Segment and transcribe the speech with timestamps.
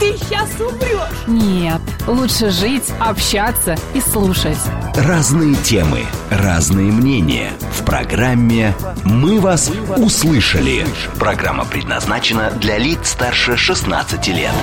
[0.00, 1.26] ты сейчас умрешь.
[1.26, 4.58] Нет, лучше жить, общаться и слушать.
[4.96, 6.00] Разные темы,
[6.30, 7.50] разные мнения.
[7.78, 8.74] В программе
[9.04, 10.86] «Мы вас услышали».
[11.18, 14.54] Программа предназначена для лиц старше 16 лет.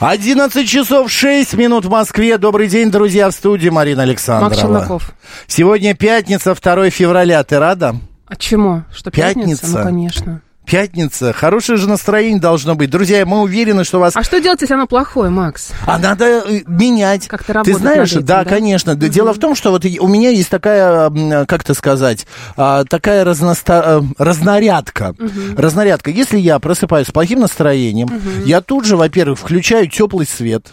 [0.00, 2.38] 11 часов 6 минут в Москве.
[2.38, 4.48] Добрый день, друзья, в студии Марина Александрова.
[4.48, 5.12] Макс Челноков.
[5.46, 7.44] Сегодня пятница, 2 февраля.
[7.44, 7.96] Ты рада?
[8.26, 8.84] А чему?
[8.94, 9.62] Что пятница?
[9.62, 9.78] Пятница.
[9.78, 10.42] Ну, конечно.
[10.68, 11.32] Пятница.
[11.32, 12.90] Хорошее же настроение должно быть.
[12.90, 14.14] Друзья, мы уверены, что вас...
[14.14, 15.70] А что делать, если оно плохое, Макс?
[15.86, 17.26] А надо э, менять.
[17.26, 18.50] Как-то Ты работать знаешь, над этим, да, да?
[18.50, 18.94] конечно.
[18.94, 21.10] Да, Дело в том, что вот у меня есть такая,
[21.46, 22.26] как это сказать,
[22.56, 25.14] а, такая разноста- э, разнарядка.
[25.56, 26.10] Разнарядка.
[26.10, 28.08] Если я просыпаюсь с плохим настроением,
[28.44, 30.66] я тут же, во-первых, включаю теплый свет.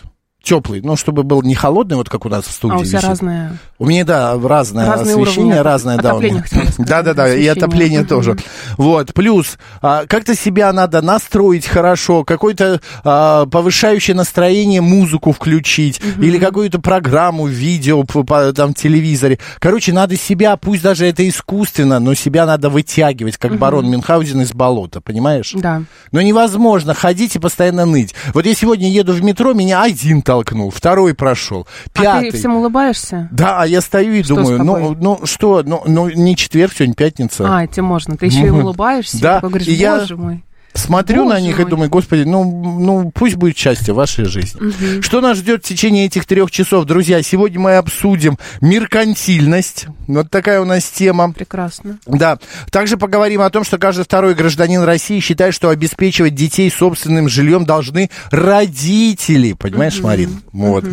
[0.46, 3.00] Теплый, ну, чтобы был не холодный, вот как у нас в студии А у тебя
[3.00, 3.10] висит.
[3.10, 3.58] разное...
[3.80, 6.16] У меня, да, разное Разные освещение, разное, да.
[6.16, 8.38] сказать, Да-да-да, и отопление тоже.
[8.78, 16.38] Вот, плюс, а, как-то себя надо настроить хорошо, какой-то а, повышающее настроение музыку включить, или
[16.38, 19.40] какую-то программу, видео по, по, там, телевизоре.
[19.58, 24.54] Короче, надо себя, пусть даже это искусственно, но себя надо вытягивать, как барон Мюнхгаузен из
[24.54, 25.54] болота, понимаешь?
[25.56, 25.82] Да.
[26.12, 28.14] Но невозможно ходить и постоянно ныть.
[28.34, 32.32] Вот я сегодня еду в метро, меня один толкнул, второй прошел, А пятый.
[32.32, 33.30] ты всем улыбаешься?
[33.32, 36.94] Да, а я стою и Что думаю, ну, ну что, ну, ну не четверг, сегодня
[36.96, 37.46] пятница.
[37.58, 38.18] А, тебе можно.
[38.18, 40.44] Ты еще и улыбаешься, Да, и такой говоришь, и я- боже мой.
[40.76, 41.70] Смотрю на Боже них и мой.
[41.70, 42.44] думаю, господи, ну,
[42.80, 45.02] ну пусть будет счастье в вашей жизни.
[45.02, 47.24] Что нас ждет в течение этих трех часов, друзья?
[47.24, 49.88] Сегодня мы обсудим меркантильность.
[50.08, 51.32] Вот такая у нас тема.
[51.32, 51.98] Прекрасно.
[52.06, 52.40] Да.
[52.72, 57.66] Также поговорим о том, что каждый второй гражданин России считает, что обеспечивать детей собственным жильем
[57.66, 59.54] должны родители.
[59.54, 60.42] Понимаешь, Марин?
[60.52, 60.84] Вот.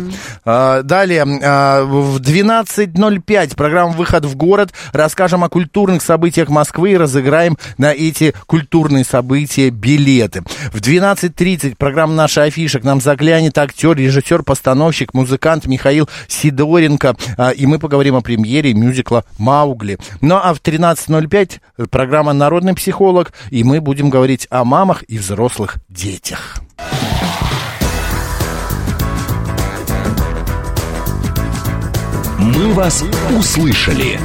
[0.45, 4.71] А, далее, а, в 12.05 программа «Выход в город».
[4.93, 10.43] Расскажем о культурных событиях Москвы и разыграем на эти культурные события билеты.
[10.71, 12.79] В 12.30 программа «Наша афиша».
[12.79, 17.15] К нам заглянет актер, режиссер, постановщик, музыкант Михаил Сидоренко.
[17.37, 19.97] А, И мы поговорим о премьере мюзикла «Маугли».
[20.21, 23.33] Ну а в 13.05 программа «Народный психолог».
[23.49, 26.57] И мы будем говорить о мамах и взрослых детях.
[32.39, 33.03] «Мы вас
[33.37, 34.19] услышали».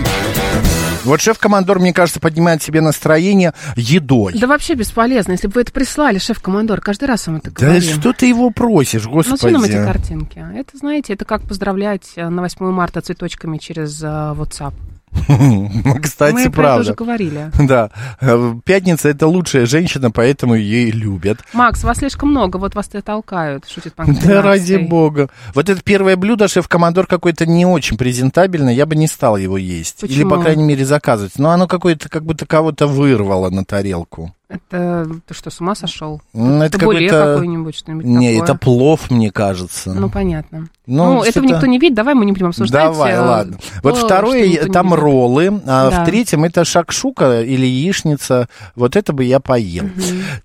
[1.04, 4.34] Вот шеф-командор, мне кажется, поднимает себе настроение едой.
[4.38, 5.32] Да вообще бесполезно.
[5.32, 7.82] Если бы вы это прислали, шеф-командор, каждый раз вам это Да говорил.
[8.00, 9.86] что ты его просишь, Ну, зачем нам эти господи.
[9.92, 10.44] картинки?
[10.54, 14.74] Это, знаете, это как поздравлять э, на 8 марта цветочками через э, WhatsApp.
[16.02, 16.80] Кстати, Мы про это правда.
[16.82, 17.50] уже говорили.
[17.68, 21.40] Да, Э, пятница это лучшая женщина, поэтому ее любят.
[21.52, 25.28] Макс, вас слишком много, вот вас и толкают, шутит пан Да ради бога.
[25.54, 30.02] Вот это первое блюдо, шеф-командор какой-то не очень презентабельный, я бы не стал его есть.
[30.02, 30.30] Или, Почему?
[30.30, 31.38] по крайней мере, заказывать.
[31.38, 34.34] Но оно какое-то, как будто кого-то вырвало на тарелку.
[34.48, 36.22] Это ты что, с ума сошел?
[36.32, 37.32] М, Это Табуле какой-то...
[37.34, 38.44] какой-нибудь, что-нибудь Не, такое.
[38.44, 39.92] это плов, мне кажется.
[39.92, 40.68] Ну, понятно.
[40.86, 42.82] Ну, Ну, этого никто не видит, давай мы не будем обсуждать.
[42.82, 43.58] Давай, э, ладно.
[43.82, 46.02] Вот что второе, там роллы, а Да.
[46.02, 48.48] в третьем это шакшука или яичница.
[48.74, 49.84] Вот это бы я поел.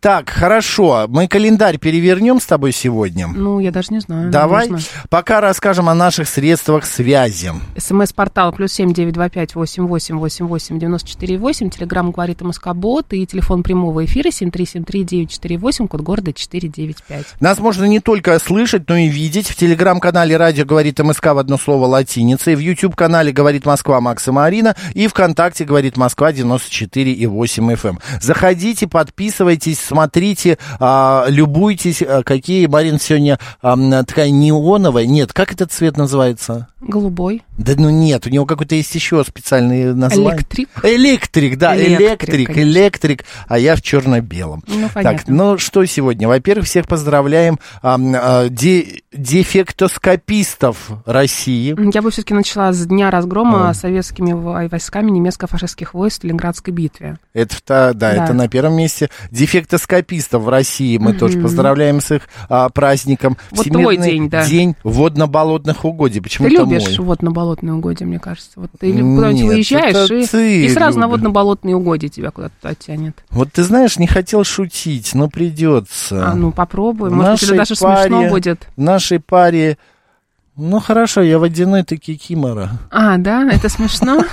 [0.02, 1.06] Так, хорошо.
[1.08, 3.28] Мы календарь перевернем с тобой сегодня.
[3.30, 4.30] Ну, я даже не знаю.
[4.32, 4.68] Давай.
[4.68, 4.86] нужно.
[5.10, 7.52] Пока расскажем о наших средствах связи.
[7.78, 11.70] СМС-портал плюс семь девять два пять восемь восемь восемь восемь девяносто четыре восемь.
[11.70, 14.30] Телеграмм говорит МСК-бот и телефон прямого эфира
[15.04, 17.26] девять четыре восемь, код города четыре девять пять.
[17.40, 19.48] Нас можно не только слышать, но и видеть.
[19.48, 22.56] В телеграм-канале «Радио говорит МСК» в одно слово латиницей.
[22.56, 24.76] В YouTube-канале «Говорит Москва» Макса Марина.
[24.94, 27.90] И ВКонтакте «Говорит Москва» 94,8 FM.
[27.90, 28.00] эм.
[28.22, 35.06] Заходите, подписывайтесь, смотрите, а, любуйтесь, а, какие, Марин, сегодня такая неоновая.
[35.06, 36.68] Нет, как этот цвет называется?
[36.82, 37.44] Голубой.
[37.58, 40.36] Да ну нет, у него какой-то есть еще специальный название.
[40.36, 40.70] Электрик.
[40.84, 44.64] Электрик, да, Электрик, электрик, электрик, а я в черно-белом.
[44.68, 45.34] Ну, так, понятно.
[45.36, 46.28] ну что сегодня?
[46.28, 51.76] Во-первых, всех поздравляем а, а, де- дефектоскопистов России.
[51.94, 57.18] Я бы все-таки начала с дня разгрома советскими вой- войсками немецко-фашистских войск в Сталинградской битве.
[57.34, 58.14] Это, да, Да.
[58.24, 59.10] это на первом месте.
[59.32, 63.38] Дефектоскопистов в России мы тоже поздравляем с их а, праздником.
[63.52, 64.46] Вот твой день, да.
[64.46, 66.20] день водно-болотных угодий.
[66.20, 67.08] Ты Почему-то любишь мой.
[67.08, 68.52] водно-болотные угодья, мне кажется.
[68.56, 71.12] Вот ты куда-нибудь выезжаешь, и, ты и сразу на любишь.
[71.18, 73.24] водно-болотные угодья тебя куда-то туда тянет.
[73.30, 76.30] Вот ты знаешь, не хотел шутить, но придется.
[76.30, 78.68] А ну попробуй, может быть, это даже смешно паре- будет.
[78.76, 79.78] В нашей паре
[80.56, 82.70] Ну хорошо, я водяной, ты кикимора.
[82.92, 84.24] А, да, это смешно.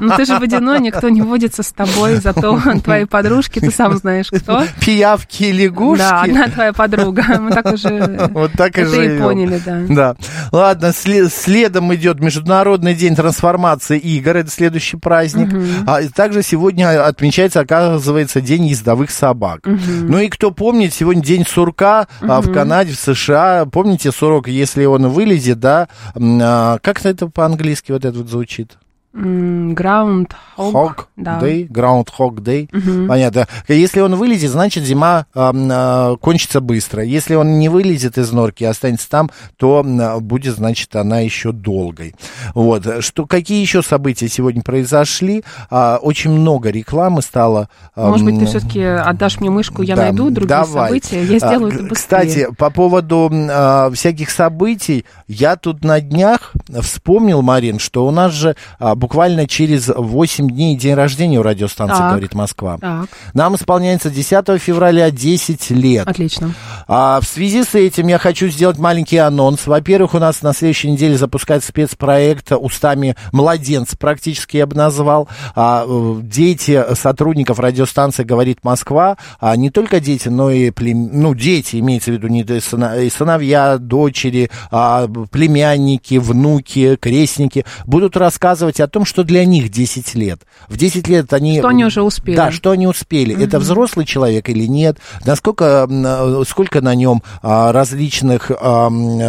[0.00, 4.30] Ну ты же водяной, никто не водится с тобой, зато твои подружки, ты сам знаешь
[4.30, 4.64] кто.
[4.80, 5.98] Пиявки и лягушки.
[5.98, 7.24] Да, одна твоя подруга.
[7.38, 9.82] Мы так уже Вот так и и поняли, да.
[9.88, 10.16] Да.
[10.50, 14.36] Ладно, сле- следом идет Международный день трансформации игр.
[14.36, 15.50] Это следующий праздник.
[15.86, 19.60] А также сегодня отмечается, оказывается, День ездовых собак.
[19.66, 23.66] Ну и кто помнит, сегодня День сурка а, в Канаде, в США.
[23.66, 25.88] Помните сурок, если он вылезет, да?
[26.14, 28.78] а, Как это по-английски вот это вот звучит?
[29.18, 30.28] Groundhog.
[30.56, 31.38] Hog да.
[31.40, 32.68] Day, Groundhog Day.
[33.06, 33.46] Понятно.
[33.68, 37.02] Если он вылезет, значит зима а, кончится быстро.
[37.02, 41.52] Если он не вылезет из норки и останется там, то м, будет, значит, она еще
[41.52, 42.14] долгой.
[42.54, 42.86] Вот.
[43.04, 45.44] Что, какие еще события сегодня произошли?
[45.70, 47.68] А, очень много рекламы стало.
[47.96, 50.88] Может быть, ты все-таки отдашь мне мышку, я да, найду другие давай.
[50.88, 51.94] события, я сделаю А, это быстрее.
[51.94, 58.32] Кстати, по поводу а, всяких событий, я тут на днях вспомнил, Марин, что у нас
[58.32, 62.10] же а, буквально через 8 дней день рождения у радиостанции Так.
[62.10, 62.76] «Говорит Москва».
[62.78, 66.06] Так, Нам исполняется 10 февраля 10 лет.
[66.06, 66.52] отлично.
[66.86, 69.66] А в связи с этим я хочу сделать маленький анонс.
[69.66, 75.26] Во-первых, у нас на следующей неделе запускается спецпроект устами младенца, практически я бы назвал.
[75.56, 81.08] А, э, дети сотрудников радиостанции «Говорит Москва», а не только дети, но и плем...
[81.12, 88.80] ну, дети, имеется в виду не и сыновья, дочери, а, племянники, внуки, крестники, будут рассказывать
[88.80, 90.40] о том, что для них 10 лет.
[90.68, 91.58] В 10 лет они...
[91.58, 92.36] Что они уже успели.
[92.36, 93.40] Да, что они успели.
[93.42, 94.98] Это взрослый человек или нет?
[95.24, 98.50] Насколько, э, сколько на нем а, различных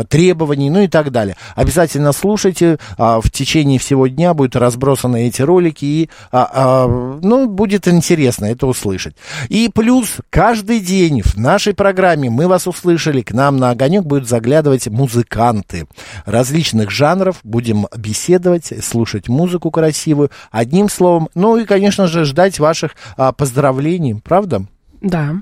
[0.10, 1.36] требований, ну и так далее.
[1.56, 2.78] Обязательно слушайте.
[2.98, 8.68] а, в течение всего дня будут разбросаны эти ролики, и, а, ну, будет интересно это
[8.68, 9.16] услышать.
[9.50, 14.28] И плюс каждый день в нашей программе мы вас услышали, к нам на огонек будут
[14.28, 15.88] заглядывать музыканты
[16.26, 17.38] различных жанров.
[17.44, 20.30] Будем беседовать, слушать музыку красивую.
[20.52, 24.66] Одним словом, ну и, конечно же, ждать ваших а, поздравлений, правда?
[25.02, 25.42] Да.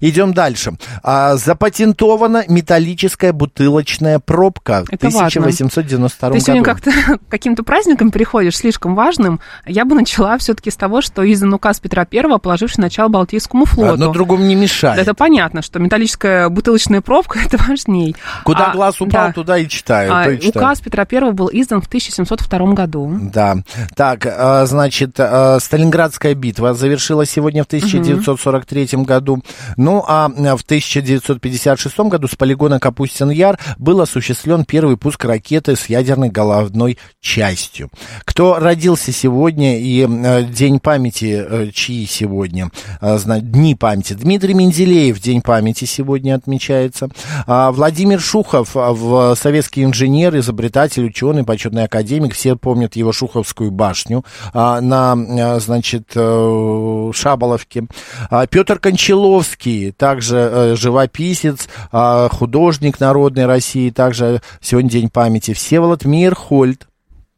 [0.00, 0.74] Идем дальше.
[1.02, 4.96] А, запатентована металлическая бутылочная пробка важно.
[4.96, 6.80] 1892 Ты сегодня году.
[6.82, 9.40] как-то каким-то праздникам приходишь слишком важным.
[9.66, 13.94] Я бы начала все-таки с того, что издан указ Петра Первого, положивший начало Балтийскому флоту.
[13.94, 15.00] Одно другому не мешает.
[15.00, 18.16] Это понятно, что металлическая бутылочная пробка это важней.
[18.44, 19.32] Куда А, глаз упал, да.
[19.32, 20.12] туда и читаю.
[20.14, 20.66] А, и читаю.
[20.66, 23.18] указ Петра Первого был издан в 1702 году.
[23.20, 23.56] Да.
[23.94, 29.42] Так, а, значит, а, Сталинградская битва завершилась сегодня в 1943 году.
[29.76, 36.28] Ну, а в 1956 году с полигона Капустин-Яр был осуществлен первый пуск ракеты с ядерной
[36.28, 37.90] головной частью.
[38.24, 42.70] Кто родился сегодня и э, день памяти, э, чьи сегодня,
[43.00, 44.14] э, дни памяти.
[44.14, 47.08] Дмитрий Менделеев, день памяти сегодня отмечается.
[47.46, 52.34] А, Владимир Шухов, в советский инженер, изобретатель, ученый, почетный академик.
[52.34, 57.86] Все помнят его Шуховскую башню на, значит, э, Шаболовке.
[58.30, 59.51] А, Петр Кончаловский,
[59.96, 65.54] также э, живописец, а, художник народной России, также сегодня день памяти.
[65.54, 66.91] Всеволод Мейерхольд, ну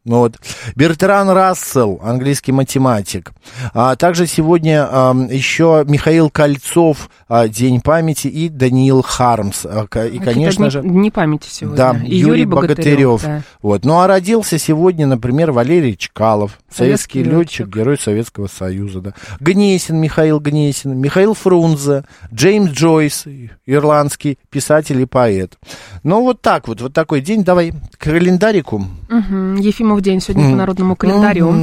[0.04, 0.36] вот.
[0.76, 3.32] Бертран Рассел, английский математик.
[3.72, 9.64] А также сегодня а, еще Михаил Кольцов, а, День памяти, и Даниил Хармс.
[9.64, 10.82] А, и, конечно же...
[10.82, 11.76] дни памяти сегодня.
[11.76, 13.22] Да, И Юрий, Богатырев.
[13.22, 13.42] да.
[13.62, 13.84] Вот.
[13.84, 17.76] Ну а родился сегодня, например, Валерий Чкалов, советский, Советский летчик, летчик.
[17.76, 19.00] герой Советского Союза.
[19.00, 19.14] Да.
[19.40, 23.24] Гнесин, Михаил Гнесин, Михаил Фрунзе, Джеймс Джойс,
[23.66, 25.58] ирландский писатель и поэт.
[26.02, 27.42] Ну вот так вот, вот такой день.
[27.44, 28.84] Давай к календарику.
[29.08, 29.56] Мгм.
[29.56, 31.54] Ефимов день сегодня по народному календарю.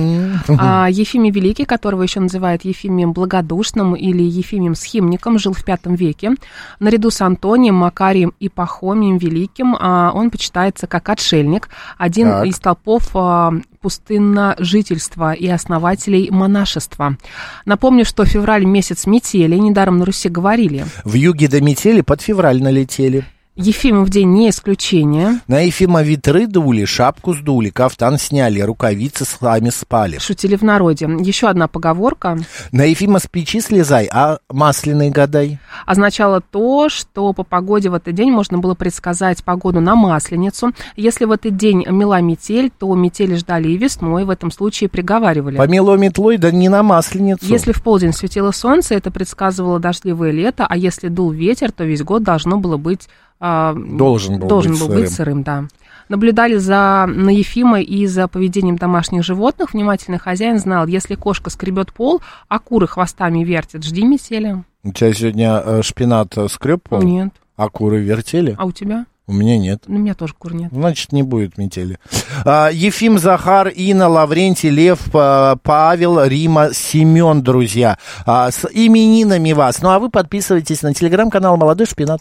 [0.57, 6.31] А, Ефимий Великий, которого еще называют Ефимием Благодушным или Ефимием Схимником, жил в V веке.
[6.79, 12.45] Наряду с Антонием, Макарием и Пахомием Великим а, он почитается как отшельник, один Так.
[12.47, 17.17] из толпов а, пустынножительства и основателей монашества.
[17.65, 20.85] Напомню, что февраль месяц метели, недаром на Руси говорили.
[21.03, 23.25] В юге до метели под февраль налетели.
[23.58, 25.41] Ефимов день не исключение.
[25.50, 30.20] На Ефима ветры дули, шапку сдули, кафтан сняли, рукавицы сами спали.
[30.20, 31.10] Шутили в народе.
[31.20, 32.38] Еще одна поговорка.
[32.72, 35.60] На Ефима с печи слезай, а масляный гадай.
[35.86, 40.72] означало то, что по погоде в этот день можно было предсказать погоду на Масленицу.
[40.96, 45.58] Если в этот день мела метель, то метели ждали и весной, в этом случае приговаривали.
[45.58, 47.46] Помело метлой, да не на масленицу.
[47.46, 52.01] Если в полдень светило солнце, это предсказывало дождливое лето, а если дул ветер, то весь
[52.01, 53.10] год должно было быть...
[53.41, 55.01] а, Должен был должен быть был сырым.
[55.01, 55.63] быть сырым, да.
[56.07, 59.74] Наблюдали за на Ефима и за поведением домашних животных.
[59.74, 64.63] Внимательный хозяин знал, если кошка скребет пол, а куры хвостами вертят, жди метели.
[64.83, 67.29] У тебя сегодня э, шпинат э, скреб пол, Нет.
[67.55, 68.55] а куры вертели?
[68.57, 69.05] А у тебя?
[69.27, 69.83] У меня нет.
[69.88, 70.74] У меня тоже кур нет.
[70.74, 71.98] Значит, не будет метели.
[72.43, 77.98] А, Ефим, Захар, Инна, Лаврентий, Лев, Па- Павел, Рима, Семен, друзья.
[78.25, 79.81] А, с именинами вас.
[79.81, 82.19] Ну, а вы подписывайтесь на телеграм-канал «Молодой шпинат».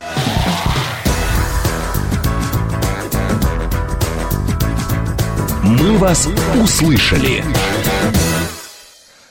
[5.81, 6.29] «Мы вас
[6.63, 7.45] услышали».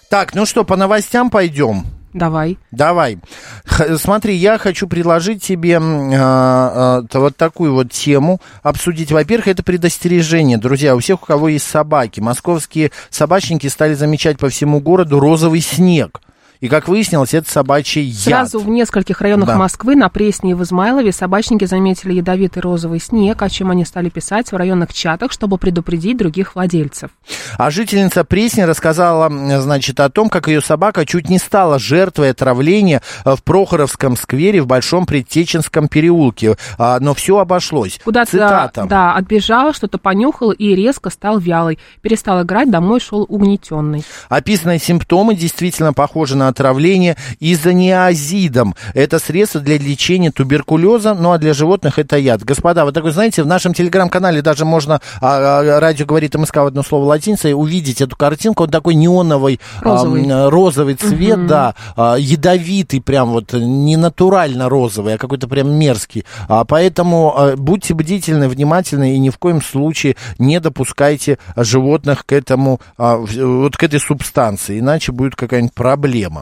[0.10, 1.86] Так, ну что, по новостям пойдем.
[2.14, 2.58] Давай.
[2.72, 3.20] Давай.
[3.66, 9.12] Х- смотри, я хочу предложить тебе а, т- вот такую вот тему обсудить.
[9.12, 10.58] Во-первых, это предостережение.
[10.58, 15.62] Друзья, у всех, у кого есть собаки, московские собачники стали замечать по всему городу розовый
[15.62, 16.20] снег.
[16.62, 18.20] И, как выяснилось, это собачий яд.
[18.52, 19.56] Сразу в нескольких районах Да.
[19.56, 24.10] Москвы, на Пресне и в Измайлове, собачники заметили ядовитый розовый снег, о чем они стали
[24.10, 27.12] писать в районных чатах, чтобы предупредить других владельцев.
[27.58, 29.30] А жительница Пресни рассказала,
[29.62, 34.68] значит, о том, как ее собака чуть не стала жертвой отравления в Прохоровском сквере в
[34.68, 36.58] Большом Предтеченском переулке.
[36.78, 38.02] А, Но все обошлось.
[38.04, 38.86] Куда-то, Цитата.
[38.86, 41.80] да, отбежал, что-то понюхал и резко стал вялый.
[42.02, 44.04] Перестал играть, домой шел угнетенный.
[44.28, 48.76] Описанные симптомы действительно похожи на отравление изониазидом.
[48.94, 52.44] Это средство для лечения туберкулеза, ну а для животных это яд.
[52.44, 56.66] Господа, вы такой, знаете, в нашем телеграм-канале даже можно, а, а, радио говорит МСК в
[56.66, 60.28] одно слово латиницей, увидеть эту картинку, он такой неоновый, Розовый.
[60.30, 66.26] а, розовый цвет, да, а, ядовитый прям вот, не натурально розовый, а какой-то прям мерзкий.
[66.48, 72.34] А, поэтому а, будьте бдительны, внимательны и ни в коем случае не допускайте животных к
[72.34, 76.39] этому, а, вот к этой субстанции, иначе будет какая-нибудь проблема.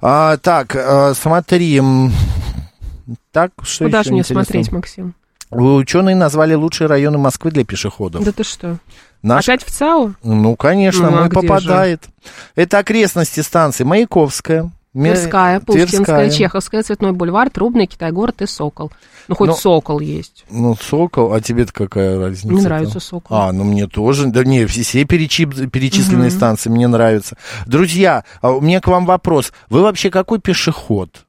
[0.00, 1.80] А, так, а, смотри,
[3.32, 4.44] так, что Куда же мне интересного?
[4.44, 5.14] смотреть, Максим?
[5.50, 8.24] Ученые назвали лучшие районы Москвы для пешеходов.
[8.24, 8.78] Да ты что?
[9.22, 10.14] Наш Опять в ЦАУ?
[10.22, 12.04] ну, конечно, Ну, а мы попадает.
[12.54, 14.70] Это окрестности станции Маяковская.
[15.02, 16.30] Тверская, Пушкинская, Тверская.
[16.30, 18.90] Чеховская, Цветной бульвар, Трубный, Китай-город и Сокол.
[19.28, 20.44] Ну, хоть Но- Сокол есть.
[20.50, 22.46] Ну, Сокол, а тебе-то какая разница?
[22.48, 23.36] Мне нравится Сокол.
[23.36, 24.26] А, ну мне тоже.
[24.26, 27.36] Да не, все, все перечи- перечисленные станции мне нравятся.
[27.66, 29.52] Друзья, а у меня к вам вопрос.
[29.68, 31.25] Вы вообще какой пешеход?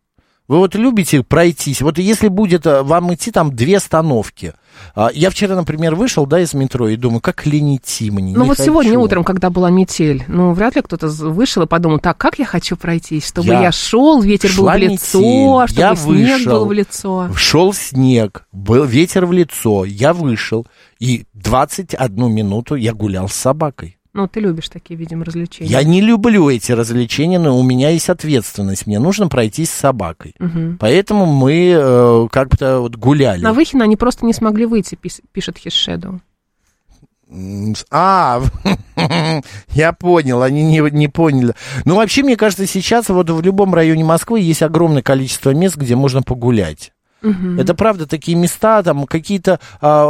[0.47, 1.81] Вы вот любите пройтись?
[1.81, 4.53] Вот если будет а, вам идти там две остановки.
[4.95, 8.33] А, Я вчера, например, вышел, да, из метро и думаю, как лень идти мне.
[8.35, 8.67] Ну вот хочу.
[8.71, 12.45] сегодня утром, когда была метель, ну вряд ли кто-то вышел и подумал, так, как я
[12.45, 16.51] хочу пройтись, чтобы Я я, шел, ветер был в лицо, метель, чтобы я снег вышел.
[16.53, 17.29] был в лицо.
[17.35, 20.65] Шел снег, был ветер в лицо, я вышел,
[20.99, 23.97] и 21 минуту я гулял с собакой.
[24.17, 25.69] Ну, ты любишь такие, видимо, развлечения.
[25.69, 28.87] Я не люблю эти развлечения, но у меня есть ответственность.
[28.87, 30.33] Мне нужно пройтись с собакой.
[30.39, 30.79] Мгм.
[30.79, 33.43] Поэтому мы э, как-то вот гуляли.
[33.43, 35.59] На Выхино они просто не смогли выйти, пис- пишет
[37.75, 38.41] с- А,
[39.73, 41.53] я понял, они не, не поняли.
[41.85, 45.95] Ну, вообще, мне кажется, сейчас вот в любом районе Москвы есть огромное количество мест, где
[45.95, 46.91] можно погулять.
[47.59, 50.05] Это правда такие места, там какие-то а,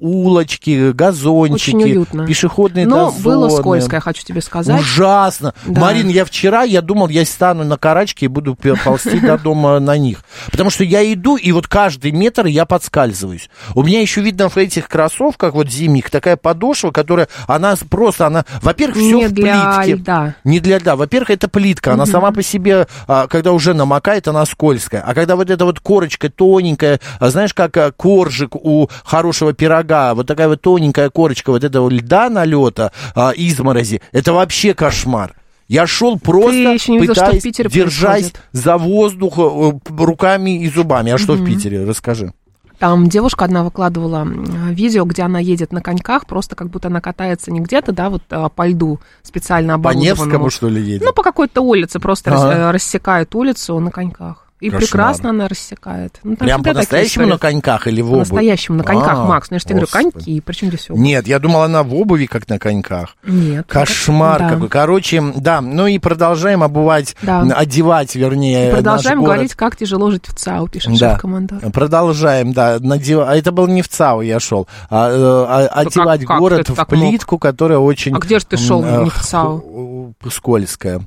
[0.00, 2.26] улочки, газончики, Очень уютно.
[2.26, 3.22] пешеходные Но дозоны.
[3.24, 4.80] было скользко, я хочу тебе сказать.
[4.80, 5.54] Ужасно.
[5.66, 5.80] Да.
[5.80, 9.96] Марин, я вчера, я думал, я стану на карачке и буду ползти до дома на
[9.96, 10.22] них.
[10.50, 13.48] Потому что я иду, и вот каждый метр я подскальзываюсь.
[13.74, 18.44] У меня еще видно в этих кроссовках, вот зимних, такая подошва, которая, она просто, она,
[18.62, 19.94] во-первых, все в плитке.
[19.94, 20.34] льда.
[20.44, 20.96] Не для льда.
[20.96, 21.92] Во-первых, это плитка.
[21.92, 25.02] Она сама по себе, а, когда уже намокает, она скользкая.
[25.06, 30.14] А когда вот эта вот корочка тоненькая, а, знаешь, как а, коржик у хорошего пирога,
[30.14, 35.34] вот такая вот тоненькая корочка вот этого льда налета, а, изморози, это вообще кошмар.
[35.68, 38.40] Я шел просто, видел, пытаясь Питере держась происходит.
[38.52, 41.12] за воздух э, руками и зубами.
[41.12, 41.84] А что в Питере?
[41.84, 42.32] Расскажи.
[42.80, 44.26] Там девушка одна выкладывала
[44.70, 48.22] видео, где она едет на коньках, просто как будто она катается не где-то, да, вот
[48.30, 50.24] а, по льду специально По оборудованному.
[50.24, 51.06] Невскому, что ли, едет?
[51.06, 52.52] Ну, по какой-то улице, просто Ага.
[52.52, 54.49] э, рассекает улицу на коньках.
[54.60, 54.80] И Кошмар.
[54.82, 56.20] прекрасно она рассекает.
[56.22, 58.24] Ну, Прям по-настоящему на коньках или в обуви?
[58.28, 59.50] По-настоящему на коньках, А, Макс.
[59.50, 61.02] Ну, я же тебе говорю, коньки, причем здесь обувь?
[61.02, 63.16] Нет, я думал, она в обуви, как на коньках.
[63.24, 63.66] Нет.
[63.66, 64.48] Кошмар Да.
[64.50, 64.68] какой.
[64.68, 67.40] Короче, да, ну и продолжаем обувать, Да.
[67.42, 69.34] одевать, вернее, И Продолжаем наш город.
[69.36, 71.12] говорить, как тяжело жить в ЦАУ, пишет Да.
[71.14, 71.58] шеф-командор.
[71.72, 72.78] Продолжаем, да.
[72.80, 76.66] надев- А это был не в ЦАУ я шел, а, э, а- одевать как город
[76.66, 78.14] ты в плитку, которая очень...
[78.14, 80.14] А где же ты шел, не в ЦАУ?
[80.30, 81.00] Скользкая.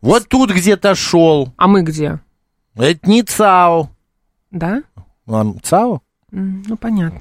[0.00, 1.52] Вот тут где-то шел.
[1.56, 2.18] А мы где?
[2.76, 3.90] Это не ЦАУ.
[4.50, 4.82] Да?
[5.26, 6.02] Вам ЦАУ?
[6.32, 7.20] М, Ну, понятно.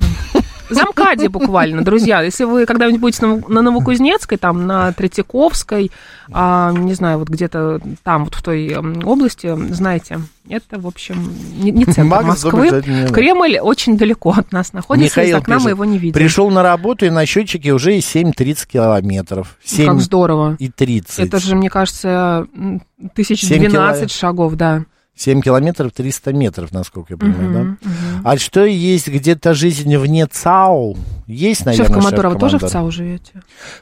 [0.70, 2.22] Замкаде буквально, друзья.
[2.24, 5.92] Если вы когда-нибудь будете на, Новокузнецкой, там, на Третьяковской,
[6.32, 10.20] а, не знаю, вот где-то там, вот в той области, знаете,
[10.50, 11.32] это, в общем,
[11.62, 12.82] не, не центр Макс Москвы.
[13.14, 16.14] Кремль очень далеко от нас находится, из окна пишет, мы его не видим.
[16.14, 19.58] Пришел на работу, и на счетчике уже 7,30 километров.
[19.64, 20.56] 7 Как здорово.
[20.60, 21.20] и 30.
[21.28, 22.82] Это же, мне кажется, м,
[23.14, 24.86] тысяч Семь двенадцать кило- шагов, да.
[25.16, 27.90] 7 километров 300 метров, насколько я понимаю, да?
[28.24, 30.98] А что есть где-то жизнь вне ЦАУ?
[31.28, 32.68] Есть, наверное, Шеф Коматорова тоже в?
[32.68, 33.32] ЦАУ живете?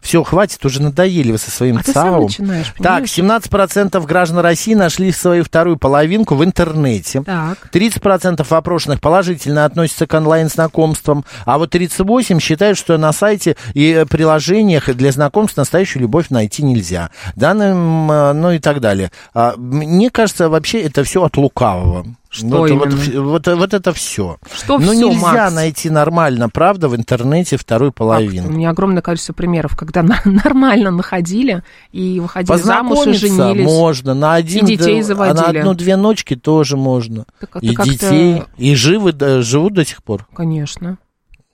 [0.02, 2.24] Все, хватит, уже надоели вы со своим А ты сам ЦАУ.
[2.24, 3.46] начинаешь, так, понимаешь?
[3.50, 7.24] 17% граждан России нашли свою вторую половинку в интернете.
[7.24, 7.70] Так.
[7.72, 14.06] 30% опрошенных положительно относятся к онлайн-знакомствам, а вот 38% считают, что на сайте и э,
[14.06, 17.10] приложениях для знакомств настоящую любовь найти нельзя.
[17.36, 19.12] Данным, э, ну и так далее.
[19.34, 22.06] А, Мне кажется, вообще это все от лукавого.
[22.30, 23.22] Что вот, вот, именно?
[23.24, 24.38] вот, вот это все.
[24.54, 25.54] Что Но всё, нельзя Макс?
[25.54, 28.50] найти нормально, правда, в интернете вторую У половину.
[28.50, 31.62] меня огромное количество примеров, когда на- нормально находили
[31.92, 33.66] и выходили замуж и женились.
[33.66, 35.44] можно, на один, И детей заводили.
[35.44, 37.26] а на одну-две ночки тоже можно.
[37.40, 40.26] Так, и детей, и живы, да, живут до сих пор.
[40.34, 40.98] Конечно.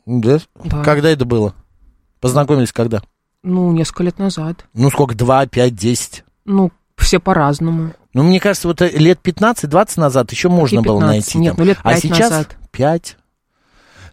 [0.06, 0.40] Да?
[0.64, 0.84] Да.
[0.84, 1.56] Когда это было?
[2.22, 3.02] Познакомились когда?
[3.44, 4.66] Ну, несколько лет назад.
[4.74, 5.16] Ну, сколько?
[5.16, 6.24] Два, пять, десять?
[6.46, 7.94] Ну, все по-разному.
[8.14, 11.08] Ну, мне кажется, вот э, лет 15-20 назад еще можно было 15?
[11.08, 11.38] найти.
[11.38, 11.66] Нет, там.
[11.66, 12.58] ну, лет а пять сейчас назад.
[12.72, 13.18] 5.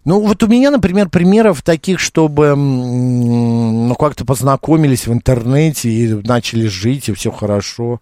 [0.04, 6.66] Ну, вот у меня, например, примеров таких, чтобы, ну, как-то познакомились в интернете и начали
[6.66, 8.00] жить, и все хорошо.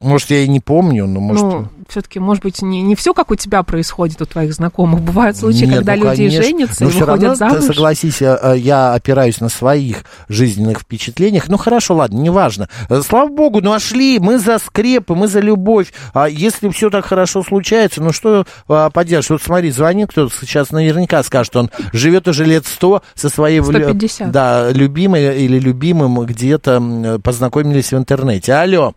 [0.00, 1.42] Может, я и не помню, но может...
[1.42, 5.02] Ну, все-таки, может быть, не, не все как у тебя происходит у твоих знакомых.
[5.02, 6.42] Бывают случаи, Нет, когда ну, люди конечно.
[6.42, 7.64] женятся Но и выходят равно, замуж.
[7.64, 11.48] согласись, я, э, я опираюсь на своих жизненных впечатлениях.
[11.48, 12.70] Ну, хорошо, ладно, неважно.
[12.88, 15.92] Э, Слава богу, нашли, мы за скрепы, мы за любовь.
[16.14, 19.28] А если все так хорошо случается, ну, что а, поделаешь?
[19.28, 23.58] Вот смотри, звонит кто-то сейчас наверняка скажет, он живет уже лет сто со своей...
[23.58, 24.30] влю- 150.
[24.30, 28.54] Да, любимой или любимым где-то познакомились в интернете.
[28.54, 28.94] Алло.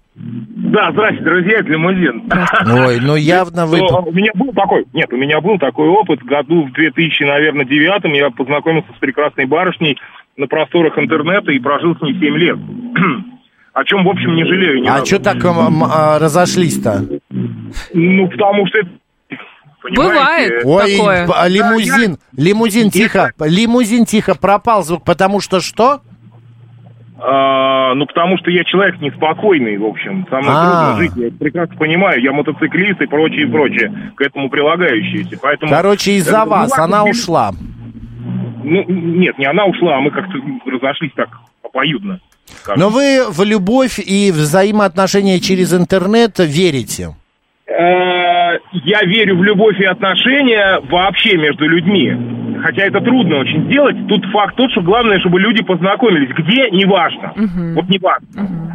[0.73, 2.23] Да, здрасте, друзья, это лимузин.
[2.65, 3.79] Ой, ну явно вы...
[3.79, 6.23] У меня был такой, нет, у меня был такой опыт.
[6.23, 9.99] Году в 2000, наверное, девятом я познакомился с прекрасной барышней
[10.35, 12.57] на просторах интернета и прожил с ней 7 лет.
[13.73, 15.05] О чем, в общем, не жалею ни А разу.
[15.05, 17.05] что так а, разошлись-то?
[17.93, 18.89] Ну, потому что это...
[19.95, 20.63] Бывает.
[20.63, 21.47] понимаете, Ой, Такое.
[21.49, 26.01] лимузин, лимузин, тихо, лимузин, тихо, пропал звук, потому что что?
[27.25, 30.27] А, ну, потому что я человек неспокойный, в общем.
[30.29, 30.95] Со мной А.
[30.95, 32.21] трудно жить, я прекрасно понимаю.
[32.21, 35.39] Я мотоциклист и прочее, и прочее, к этому прилагающиеся.
[35.41, 35.71] Поэтому...
[35.71, 37.51] Короче, из-за вас она ушла.
[38.63, 40.33] Ну, нет, не она ушла, а мы как-то
[40.65, 41.29] разошлись так
[41.63, 42.19] обоюдно.
[42.75, 47.15] Но вы в любовь и взаимоотношения через интернет верите?
[47.67, 52.11] Э, Я верю в любовь и отношения вообще между людьми.
[52.63, 54.07] Хотя это трудно очень сделать.
[54.07, 56.29] Тут факт тот, что главное, чтобы люди познакомились.
[56.29, 57.33] Где, неважно.
[57.75, 58.73] Вот неважно.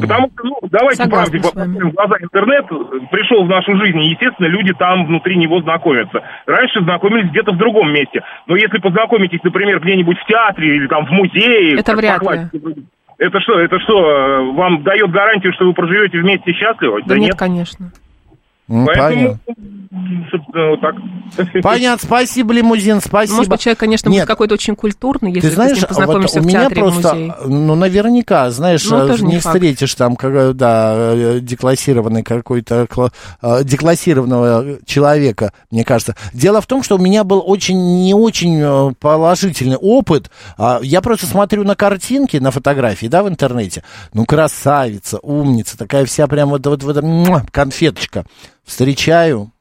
[0.00, 2.16] Потому что, ну, давайте Согласна правде посмотрим в глаза.
[2.20, 2.66] Интернет
[3.10, 6.22] пришел в нашу жизнь, и, естественно, люди там внутри него знакомятся.
[6.46, 8.22] Раньше знакомились где-то в другом месте.
[8.46, 11.78] Но если познакомитесь, например, где-нибудь в театре или там в музее...
[11.78, 12.60] Это вряд классике,
[13.18, 17.00] Это что, это что, э, вам дает гарантию, что вы проживете вместе счастливо?
[17.04, 17.92] Да нет, конечно.
[18.70, 20.70] М, Поэтому, Понятно.
[20.70, 20.94] вот так.
[21.62, 23.36] Понятно, спасибо, лимузин, спасибо.
[23.38, 24.20] Может быть, человек, конечно, Нет.
[24.22, 26.60] будет какой-то очень культурный, если Ты знаешь, с ним а вот познакомишься у в меня
[26.62, 27.34] театре, в просто, музее.
[27.46, 29.56] ну, наверняка, знаешь, Ну, не не факт.
[29.56, 30.16] встретишь там,
[30.54, 32.86] да, э, деклассированный какой-то,
[33.42, 36.14] э, деклассированного человека, мне кажется.
[36.32, 40.30] Дело в том, что у меня был очень, не очень э, положительный опыт.
[40.56, 43.82] А, Я просто смотрю на картинки, на фотографии, да, в интернете.
[44.12, 47.02] Ну, красавица, умница, такая вся прям вот, вот, вот
[47.50, 48.24] конфеточка.
[48.70, 49.52] Встречаю.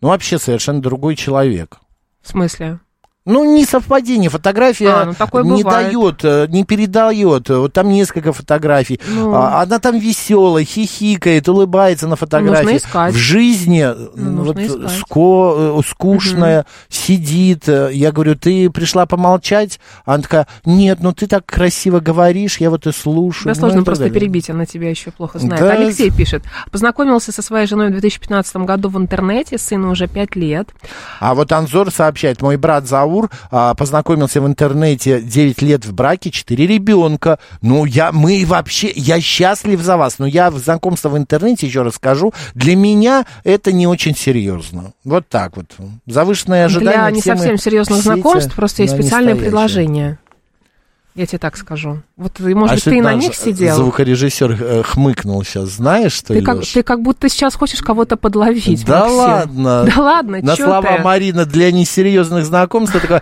[0.00, 1.80] Ну, вообще совершенно другой человек.
[2.22, 2.78] В смысле?
[3.24, 4.28] Ну, не совпадение.
[4.30, 7.48] Фотография А, ну, не дает, э, не передает.
[7.50, 9.00] Вот там несколько фотографий.
[9.06, 9.32] Ну.
[9.32, 12.64] А, Она там веселая, хихикает, улыбается на фотографии.
[12.64, 13.14] Нужно искать.
[13.14, 15.00] В жизни э, Ну, вот, нужно искать.
[15.08, 17.68] ско- э, скучная, сидит.
[17.68, 19.78] Э, Я говорю, ты пришла помолчать?
[20.04, 23.44] Она такая, нет, ну ты так красиво говоришь, я вот и слушаю.
[23.44, 24.18] Да Ну, сложно просто далее.
[24.20, 25.62] перебить, она тебя еще плохо знает.
[25.62, 25.70] Да.
[25.70, 26.42] Алексей пишет.
[26.72, 30.70] Познакомился со своей женой в 2015 году в интернете, сыну уже 5 лет.
[31.20, 36.30] А вот Анзор сообщает, мой брат Заур а, познакомился в интернете 9 лет в браке,
[36.30, 37.38] 4 ребенка.
[37.60, 41.82] Ну, я, мы вообще, я счастлив за вас, но я в знакомство в интернете, еще
[41.82, 44.92] раз скажу, для меня это не очень серьезно.
[45.04, 45.66] Вот так вот.
[46.06, 46.98] Завышенные ожидания.
[46.98, 50.18] Для не все мы- совсем серьезных знакомств просто есть специальное нестоящие.
[51.14, 52.00] Я тебе так скажу.
[52.16, 53.76] Вот, может А быть, ты и на них сидел.
[53.76, 58.84] Звукорежиссер э, хмыкнул сейчас, знаешь, что Ты как, ты как будто сейчас хочешь кого-то подловить,
[58.86, 59.16] Да Максим.
[59.18, 59.84] ладно.
[59.94, 61.02] Да ладно, На слова ты?
[61.02, 63.20] Марина для несерьезных знакомств, ты такой,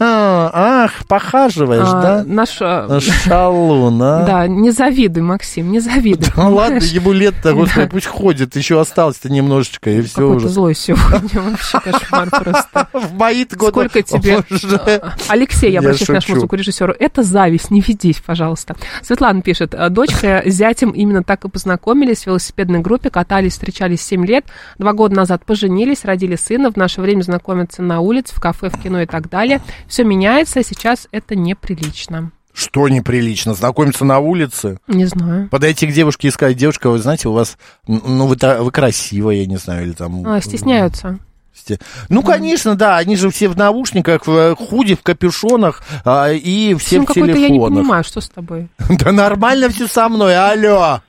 [0.00, 0.50] «А,
[0.84, 2.24] ах, похаживаешь, А, да?
[2.24, 2.58] Наш...
[2.60, 4.22] а, Шалун, а?
[4.24, 6.28] Да, не завидуй, Максим, не завидуй.
[6.36, 10.48] Ну ладно, ему лет-то, господи, пусть ходит, еще осталось-то немножечко, и все уже.
[10.48, 12.88] злой сегодня, вообще кошмар просто.
[12.92, 14.42] В мои годы Сколько тебе...
[14.50, 16.94] уже- Алексей, я обращаюсь к нашему звукорежиссеру.
[16.98, 18.76] Это зависть, не ведись, пожалуйста.
[19.02, 24.02] Светлана пишет, «А, дочка с зятем именно так и познакомились в велосипедной группе, катались, встречались
[24.02, 24.44] 7 лет,
[24.78, 28.80] два года назад поженились, родили сына, в наше время знакомятся на улице, в кафе, в
[28.80, 29.60] кино и так далее.
[29.88, 32.30] Все меняется, сейчас это неприлично.
[32.52, 34.78] Что неприлично, знакомиться на улице?
[34.88, 35.48] Не знаю.
[35.48, 39.46] Подойти к девушке и сказать, девушка, вы знаете, у вас, ну, вы, вы красивая, я
[39.46, 40.26] не знаю, или там...
[40.26, 41.18] А, стесняются.
[41.54, 46.30] Сте- Ну, конечно, да, они же все в наушниках, в э, худи, в капюшонах, а,
[46.32, 47.78] и все Максим, в какой-то я не телефонах.
[47.78, 48.68] понимаю, что с тобой?
[48.88, 51.00] Да нормально все со мной, алло.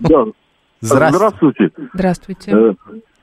[0.00, 0.24] Да.
[0.80, 1.70] Здравствуйте.
[1.94, 2.50] Здравствуйте.
[2.52, 2.76] Здравствуйте.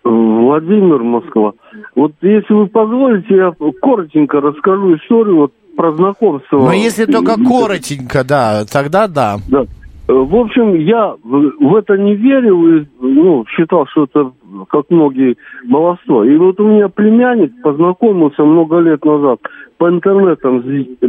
[0.04, 1.54] Владимир Москва.
[1.96, 6.58] Вот если вы позволите, я коротенько расскажу историю вот про знакомство.
[6.58, 9.38] Но если только коротенько, да, тогда да.
[9.50, 9.66] Да.
[10.08, 14.32] Э, В общем, я в это не верил и ну, считал, что это,
[14.70, 15.38] как многие,
[15.70, 16.24] баловство.
[16.24, 19.40] И вот у меня племянник познакомился много лет назад
[19.78, 20.64] по интернету,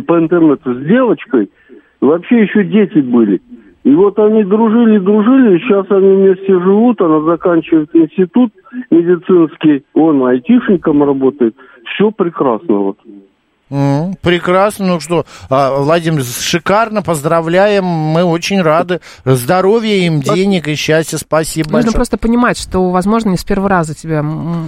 [0.07, 1.51] по интернету с девочкой.
[2.01, 3.41] Вообще еще дети были.
[3.85, 8.51] И вот они дружили, дружили, сейчас они вместе живут, она заканчивает институт
[8.91, 11.55] медицинский, он айтишником работает.
[11.95, 12.97] Все прекрасно вот.
[14.23, 19.01] Прекрасно, ну что, а, Владимир, шикарно, поздравляем, мы очень рады.
[19.25, 21.95] Здоровья им, денег и счастья, спасибо Нужно большое.
[21.95, 24.23] просто понимать, что, возможно, не с первого раза тебе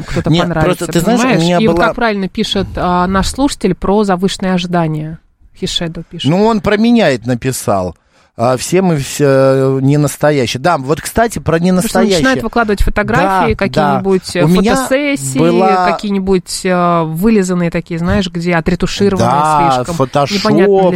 [0.09, 0.77] кто-то Нет, понравится.
[0.79, 1.43] просто, ты знаешь, у понимаешь?
[1.43, 5.21] меня И вот была- как правильно пишет а, наш слушатель про завышенные ожидания.
[5.57, 6.31] Хишеду пишет.
[6.31, 7.97] Ну, он про меняет написал.
[8.39, 10.61] А, все мы все не настоящие.
[10.61, 12.19] Да, вот, кстати, про не настоящие.
[12.19, 14.47] начинает выкладывать фотографии, Да, какие-нибудь да.
[14.77, 19.95] Фотосессии, была- какие-нибудь э, вылизанные такие, знаешь, где отретушированные Да, слишком.
[19.95, 20.43] Фотошоп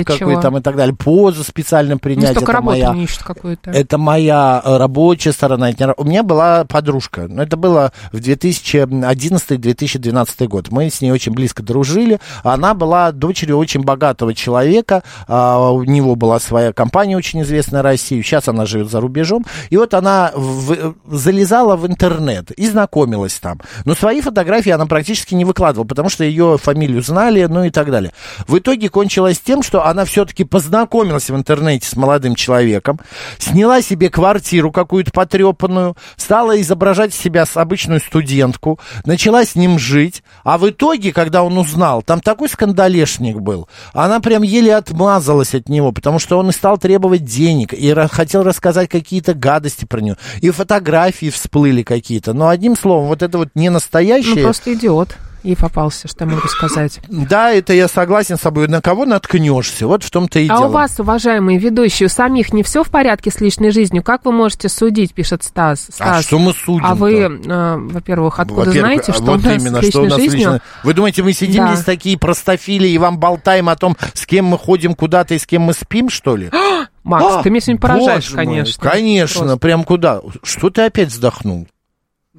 [0.05, 0.95] какой там и так далее.
[0.95, 2.33] Позу специально Ну, принять.
[2.33, 3.71] столько это работы моя, не ищут какую-то.
[3.71, 5.71] это моя э, рабочая сторона.
[5.97, 7.25] У меня была подружка.
[7.27, 10.71] Ну, это было в 2011-2012 год.
[10.71, 12.21] Мы с ней очень близко дружили.
[12.43, 15.03] Она была дочерью очень богатого человека.
[15.27, 18.23] А, У него была своя компания очень известная в России.
[18.23, 19.45] Сейчас она живет за рубежом.
[19.71, 23.61] И вот она в- залезала в интернет и знакомилась там.
[23.85, 27.91] Но свои фотографии она практически не выкладывала, потому что ее фамилию знали, ну и так
[27.91, 28.13] далее.
[28.47, 33.01] В итоге кончилось тем, что она все-таки познакомилась в интернете с молодым человеком,
[33.39, 40.23] сняла себе квартиру какую-то потрепанную, стала изображать себя с обычную студентку, начала с ним жить,
[40.45, 45.69] а в итоге, когда он узнал, там такой скандалешник был, она прям еле отмазалась от
[45.69, 50.17] него, потому что он и стал требовать денег, и хотел рассказать какие-то гадости про нее,
[50.41, 54.43] и фотографии всплыли какие-то, но одним словом, вот это вот не Ну, настоящее...
[54.45, 55.17] просто идиот.
[55.43, 57.01] Ей попался, что я могу сказать.
[57.09, 58.69] Да, это я согласен с собой.
[58.69, 59.87] На кого наткнешься?
[59.87, 60.67] Вот в том-то и А дело.
[60.67, 64.03] у вас, уважаемые ведущие, у самих не все в порядке с личной жизнью?
[64.03, 65.87] Как вы можете судить, пишет Стас.
[65.91, 66.85] А Стас, что мы судим?
[66.85, 70.03] А вы, э, во-первых, откуда Во-первых, знаете, а что вот у нас именно, с что
[70.03, 70.37] у нас жизнью?
[70.39, 71.75] лично- Вы думаете, мы сидим Да.
[71.75, 75.47] здесь такие простофили и вам болтаем о том, с кем мы ходим куда-то и с
[75.47, 76.51] кем мы спим, что ли?
[77.03, 78.91] Макс, А, ты меня сегодня поражаешь, боже мой, конечно.
[78.91, 79.57] Конечно, Просто.
[79.59, 80.21] прям куда?
[80.43, 81.67] Что ты опять вздохнул?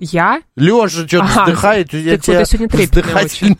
[0.03, 0.41] Я?
[0.55, 3.57] Лежа что-то Ага, вздыхает, у тебя так вот я сегодня трепетный вздыхательный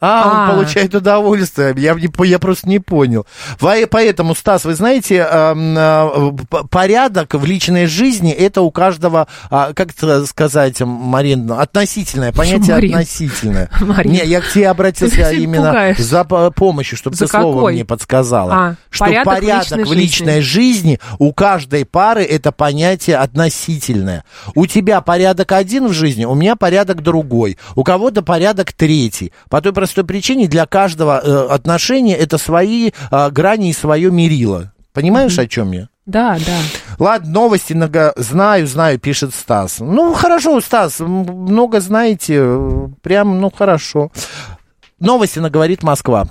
[0.00, 0.50] А, А.
[0.50, 1.74] он получает удовольствие.
[1.76, 3.26] Я, не по- я просто не понял.
[3.58, 9.26] Во- Поэтому, Стас, вы знаете, эм, э, п- порядок в личной жизни это у каждого,
[9.50, 12.94] а, как это сказать, Марина, относительное понятие Марин?
[12.94, 13.70] относительное.
[13.80, 14.12] Марин.
[14.12, 15.98] Не, я к тебе Ты обратился сегодня именно пугаешь.
[15.98, 17.72] за по- помощью, чтобы За ты слово какой?
[17.74, 18.54] мне подсказала.
[18.54, 24.24] А, что порядок в порядок, личной в личной жизни у каждой пары это понятие относительное.
[24.54, 27.58] У тебя порядок один в жизни, у меня порядок другой.
[27.74, 29.32] У кого-то порядок третий.
[29.50, 34.72] По той простой причине для каждого э, отношения это свои э, грани и свое мерило.
[34.92, 35.88] Понимаешь, о чем я?
[36.06, 36.58] Да, да.
[36.98, 39.78] Ладно, новости много знаю, знаю, пишет Стас.
[39.78, 44.10] Ну, хорошо, Стас, много знаете, э, прям, ну, хорошо.
[44.98, 46.26] Новости на говорит Москва.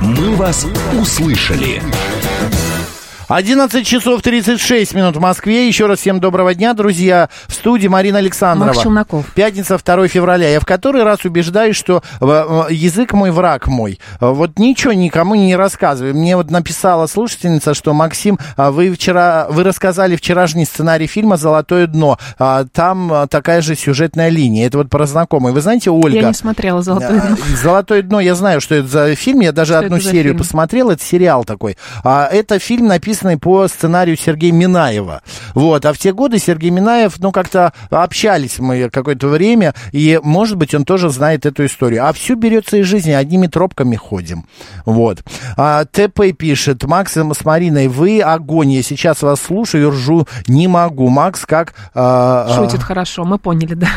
[0.00, 0.66] «Мы вас
[1.00, 1.82] услышали».
[3.28, 5.66] 11 часов 36 минут в Москве.
[5.66, 7.28] Еще раз всем доброго дня, друзья.
[7.46, 8.68] В студии Марина Александрова.
[8.68, 9.26] Макс Челноков.
[9.34, 10.50] Пятница, 2 февраля.
[10.50, 12.26] Я в который раз убеждаюсь, что э,
[12.68, 13.98] э, язык мой, враг мой.
[14.20, 16.14] Э, Вот ничего никому не рассказываю.
[16.14, 21.86] Мне вот написала слушательница, что, Максим, а вы вчера, вы рассказали вчерашний сценарий фильма «Золотое
[21.86, 22.18] дно».
[22.38, 24.66] А, Там такая же сюжетная линия.
[24.66, 25.54] Это вот про знакомые.
[25.54, 26.18] Вы знаете, Ольга...
[26.20, 27.36] Я не смотрела «Золотое дно».
[27.62, 30.38] «Золотое дно», я знаю, что это за фильм, я даже Что одну серию фильм?
[30.38, 31.76] посмотрел, это сериал такой.
[32.02, 35.22] А, это фильм, написанный по сценарию Сергея Минаева.
[35.54, 40.56] Вот, а в те годы Сергей Минаев, ну, как-то общались мы какое-то время, и, может
[40.56, 42.06] быть, он тоже знает эту историю.
[42.08, 44.46] А все берется из жизни, одними тропками ходим.
[44.84, 45.22] Вот.
[45.56, 51.08] А, ТП пишет, Макс с Мариной, вы огонь, я сейчас вас слушаю, ржу не могу.
[51.08, 51.74] Макс как...
[51.94, 53.88] а, а, Шутит хорошо, мы поняли, да.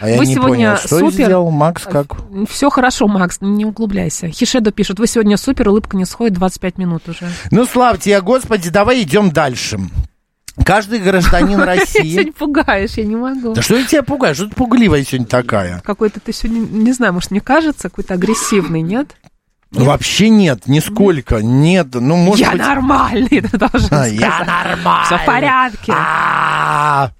[0.00, 1.12] А я Вы не сегодня понял, что супер.
[1.12, 2.16] сделал Макс как...
[2.48, 4.28] Все хорошо, Макс, не углубляйся.
[4.28, 7.28] Хишедо пишет, вы сегодня супер, улыбка не сходит 25 минут уже.
[7.50, 9.78] Ну, слава тебе, Господи, давай идем дальше.
[10.64, 12.12] Каждый гражданин Ты России...
[12.14, 13.52] сегодня пугаешь, я не могу.
[13.54, 14.34] Да что я тебя пугаю?
[14.34, 15.80] Что ты пугливая сегодня такая?
[15.84, 19.16] Какой-то ты сегодня, не знаю, может, мне кажется, какой-то агрессивный, нет?
[19.70, 21.88] Вообще нет, нисколько, нет.
[21.92, 22.60] Ну, может я быть...
[22.60, 24.12] нормальный, ты должен А, сказать.
[24.14, 25.04] я нормальный.
[25.06, 25.92] Все в порядке.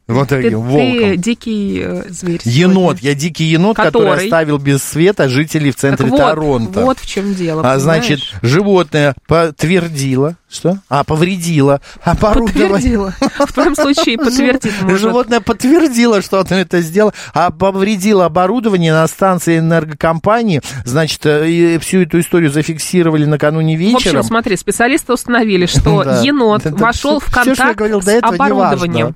[0.08, 1.16] А, Вот Ты, таким ты волком.
[1.20, 2.40] дикий э, зверь.
[2.44, 3.10] Енот, сегодня.
[3.10, 4.24] я дикий енот, который, Который?
[4.24, 6.80] оставил без света жителей в Так центре вот, Торонто.
[6.80, 7.60] Вот в чем дело.
[7.62, 10.78] а значит, животное подтвердило, что?
[10.88, 12.68] А, повредило оборудование.
[12.70, 13.14] Подтвердила.
[13.46, 14.72] В твоем случае подтвердит.
[14.98, 20.62] Животное подтвердило, что оно это сделало, а повредило оборудование на станции энергокомпании.
[20.86, 24.22] Значит, э, всю эту историю зафиксировали накануне В общем, вечером.
[24.22, 29.14] смотри, специалисты установили, что енот вошел в контакт с оборудованием.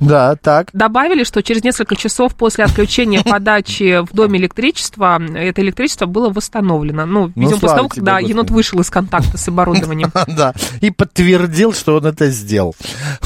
[0.00, 0.68] Да, так.
[0.72, 7.06] Добавили, что через несколько часов после отключения подачи в доме электричества это электричество было восстановлено.
[7.06, 10.12] Ну, видимо, после того, когда енот вышел из контакта с оборудованием.
[10.26, 12.74] Да, и подтвердил, что он это сделал.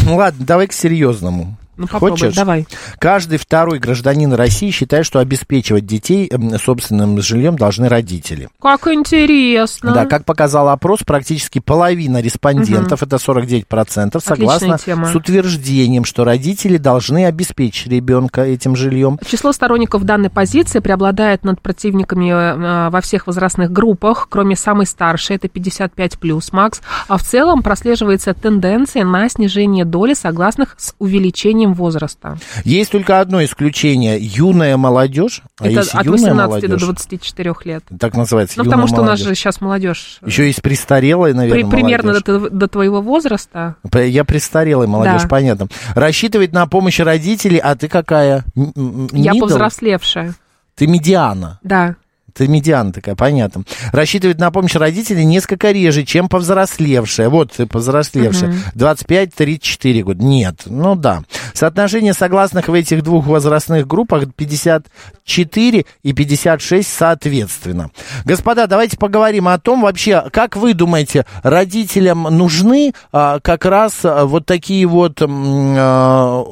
[0.03, 1.57] Ну ладно, давай к серьезному.
[1.79, 2.35] Ну, попробуй, Хочешь?
[2.35, 2.67] давай.
[2.99, 6.31] Каждый второй гражданин России считает, что обеспечивать детей
[6.63, 8.49] собственным жильем должны родители.
[8.61, 9.95] Как интересно.
[9.95, 17.27] Да, как показал опрос, практически половина респондентов, это 49%, согласна с утверждением, что родители должны
[17.27, 19.21] обеспечить ребенка этим жильем.
[19.25, 25.37] Число сторонников данной позиции преобладает над противниками э, во всех возрастных группах, кроме самой старшей,
[25.37, 26.81] это 55 плюс, Макс.
[27.07, 32.39] А в целом прослеживается тенденция на снижение доли согласных с увеличением возраста.
[32.65, 35.43] Есть только одно исключение юная молодежь.
[35.61, 37.85] А это от юная 18 до молодежь, 24 лет.
[37.99, 38.55] Так называется.
[38.59, 39.27] Ну, потому что у нас молодежь.
[39.27, 42.25] же сейчас молодежь Еще есть престарелая, наверное, при- примерно молодежь.
[42.25, 43.77] до, до твоего возраста.
[43.95, 45.29] Я престарелый, молодежь, Да.
[45.29, 45.69] понятно.
[45.95, 48.45] Рассчитывать на помощь родителей, а ты какая?
[48.57, 49.41] М- Я middle?
[49.41, 50.35] повзрослевшая.
[50.75, 51.59] Ты медиана.
[51.63, 51.97] Да.
[52.39, 53.65] Ты медиана такая, понятно.
[53.91, 57.29] Рассчитывать на помощь родителей несколько реже, чем повзрослевшая.
[57.29, 58.55] Вот ты повзрослевшая.
[58.77, 60.23] 25-34 года.
[60.23, 61.23] Нет, ну да.
[61.53, 67.91] Соотношение согласных в этих двух возрастных группах 54 и 56 соответственно.
[68.25, 74.27] Господа, давайте поговорим о том вообще, как вы думаете, родителям нужны а, как раз а,
[74.27, 76.45] вот такие вот, а,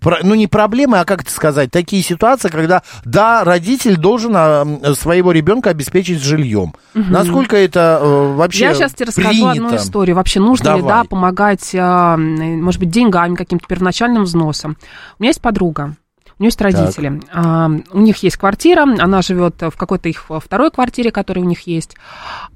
[0.00, 4.66] про- ну не проблемы, а как это сказать, такие ситуации, когда, да, родитель должен а,
[5.04, 6.74] своего ребенка обеспечить жильем.
[6.94, 9.76] Насколько это э, вообще Я сейчас тебе расскажу одну принято?
[9.76, 10.16] историю.
[10.16, 11.02] Вообще нужно ли, Давай.
[11.02, 14.78] да, помогать, а, может быть, деньгами, каким-то первоначальным взносом.
[15.18, 15.94] У меня есть подруга.
[16.38, 17.20] У нее есть родители.
[17.32, 21.66] А, у них есть квартира, она живет в какой-то их второй квартире, которая у них
[21.66, 21.96] есть.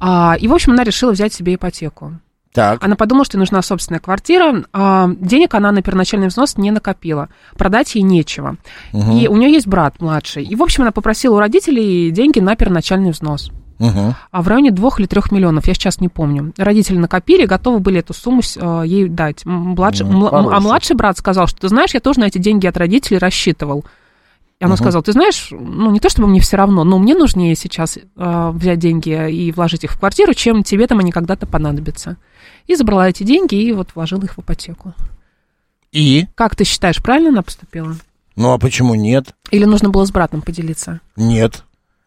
[0.01, 2.15] А, и, в общем, она решила взять себе ипотеку.
[2.53, 4.65] Так, Она подумала, что ей нужна собственная квартира.
[4.73, 7.29] а, денег она на первоначальный взнос не накопила.
[7.57, 8.57] Продать ей нечего.
[8.93, 10.45] И у нее есть брат младший.
[10.45, 13.51] И, в общем, она попросила у родителей деньги на первоначальный взнос.
[13.79, 14.15] Мгм.
[14.31, 16.53] А в районе двух или трех миллионов, я сейчас не помню.
[16.57, 19.45] Родители накопили, готовы были эту сумму э, ей дать.
[19.45, 22.77] Младший, Ну, а младший брат сказал, что ты знаешь, я тоже на эти деньги от
[22.77, 23.85] родителей рассчитывал.
[24.61, 27.55] И она сказала, ты знаешь, ну не то чтобы мне все равно, но мне нужнее
[27.55, 32.17] сейчас э, взять деньги и вложить их в квартиру, чем тебе там они когда-то понадобятся.
[32.67, 34.95] И забрала эти деньги и вот вложила их в ипотеку.
[35.93, 36.27] и?
[36.35, 37.95] Как ты считаешь, правильно она поступила?
[38.35, 39.29] Ну а почему нет?
[39.53, 41.01] Или нужно было с братом поделиться?
[41.17, 41.65] Нет.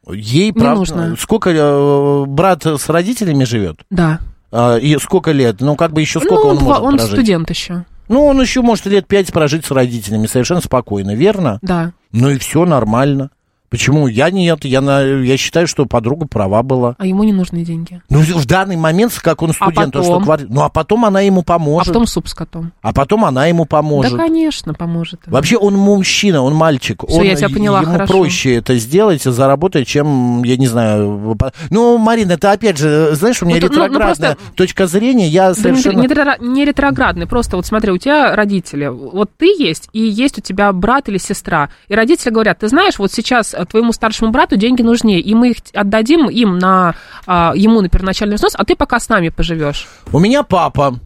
[0.09, 1.15] Ей, Не правда, нужно.
[1.17, 3.79] сколько э, брат с родителями живет?
[3.89, 4.19] Да.
[4.51, 5.61] А, и сколько лет?
[5.61, 7.13] Ну, как бы еще сколько ну, он два- может он прожить?
[7.13, 7.85] студент еще.
[8.11, 11.59] Ну, он еще может лет пять прожить с родителями совершенно спокойно, верно?
[11.61, 11.93] Да.
[12.11, 13.29] Ну и все нормально.
[13.71, 14.07] Почему?
[14.07, 16.95] Я нет, я, на, я считаю, что подруга права была.
[16.97, 18.01] А ему не нужны деньги.
[18.09, 20.23] Ну, в данный момент, как он студент, то что потом?
[20.25, 21.87] квар- Ну, а потом она ему А поможет.
[21.87, 22.73] потом суп с котом.
[22.81, 24.11] А потом она ему поможет.
[24.11, 25.21] Да, конечно, поможет.
[25.25, 27.03] Вообще он мужчина, он мальчик.
[27.07, 28.13] Всё, он, я тебя поняла, ему хорошо.
[28.13, 31.37] проще это сделать, заработать, чем, я не знаю...
[31.69, 34.87] Ну, Марина, это опять же, знаешь, у меня Ну, то- ну, ну, ретроградная просто- точка
[34.87, 36.01] зрения, я Да не, совершенно...
[36.01, 40.41] не не ретроградный, просто вот смотри, у тебя родители, вот ты есть, и есть у
[40.41, 44.57] тебя брат или сестра, и родители говорят, ты знаешь, вот сейчас э, твоему старшему брату
[44.57, 46.95] деньги нужнее, и мы их отдадим им на,
[47.25, 49.87] а, ему на первоначальный взнос, а ты пока с нами поживешь.
[50.11, 50.99] У меня папа.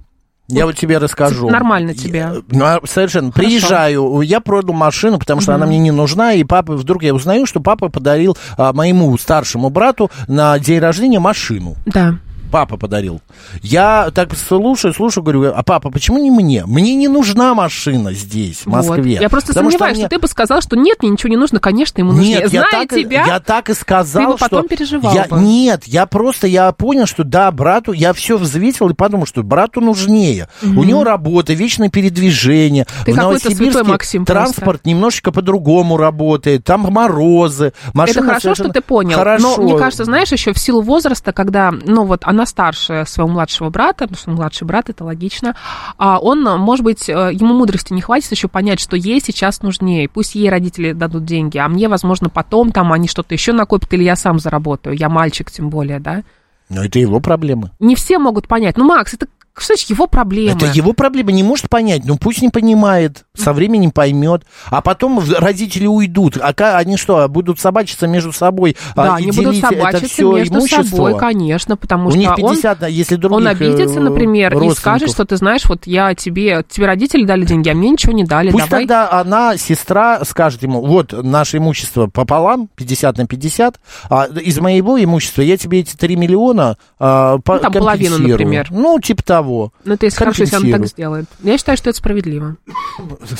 [0.47, 1.49] Я вот тебе расскажу.
[1.49, 2.29] нормально тебе.
[2.51, 3.31] Я- совершенно.
[3.31, 7.47] Приезжаю, я продал машину, потому что она мне не нужна, и папа, вдруг я узнаю,
[7.47, 11.75] что папа подарил а, моему старшему брату на день рождения машину.
[11.87, 12.19] Да.
[12.55, 13.19] Папа подарил.
[13.61, 16.63] Я так слушаю, слушаю, говорю, а папа, почему не мне?
[16.65, 19.15] Мне не нужна машина здесь, в Москве.
[19.15, 19.21] Вот.
[19.21, 21.59] Я просто Потому сомневаюсь, что, мне- ты бы сказал, что нет, мне ничего не нужно,
[21.59, 22.39] конечно, ему нужнее.
[22.43, 25.25] Нет, я Зная так, тебя, я так и сказал, ты бы потом что переживал я,
[25.25, 25.37] бы.
[25.41, 29.81] Нет, я просто, я понял, что да, брату, я все взвесил и подумал, что брату
[29.81, 30.47] нужнее.
[30.63, 32.87] У него работа, вечное передвижение.
[33.03, 34.43] Ты в Новосибирске Максим, просто.
[34.53, 37.73] транспорт немножечко по-другому работает, там морозы.
[37.93, 39.17] Машина это хорошо, совершенно- что ты понял.
[39.17, 39.57] Хорошо.
[39.57, 43.69] Но мне кажется, знаешь, еще в силу возраста, когда, ну вот, она старше своего младшего
[43.69, 45.55] брата, потому что он младший брат, это логично,
[45.97, 50.09] а он, может быть, э, ему мудрости не хватит еще понять, что ей сейчас нужнее.
[50.09, 54.03] Пусть ей родители дадут деньги, а мне, возможно, потом там они что-то еще накопят, или
[54.03, 54.95] я сам заработаю.
[54.95, 56.23] Я мальчик, тем более, да.
[56.69, 57.71] Но это его проблемы.
[57.79, 58.75] Не все могут понять.
[58.77, 59.27] Ну, Макс, это
[59.61, 60.57] значит его проблемы?
[60.57, 65.21] Это его проблема, не может понять, ну пусть не понимает, со временем поймет, а потом
[65.37, 70.23] родители уйдут, а они что, будут собачиться между собой Да, а, и они будут собачиться
[70.23, 70.83] между имущество?
[70.83, 74.61] собой, конечно, потому У что них он 50, а если других Он обидится, э, например,
[74.61, 78.13] и скажет, что ты знаешь, вот я тебе, тебе родители дали деньги, а мне ничего
[78.13, 78.51] не дали.
[78.51, 78.83] Пусть Давай.
[78.83, 85.01] тогда она, сестра, скажет ему, вот наше имущество пополам, 50 на 50, а из моего
[85.01, 88.31] имущества я тебе эти 3 миллиона а, Ну, там половину, компенсирую».
[88.31, 88.67] например.
[88.71, 89.44] Ну, типа того.
[89.45, 91.25] Ну, это если хорошо, если он так сделает.
[91.43, 92.55] Я считаю, что это справедливо.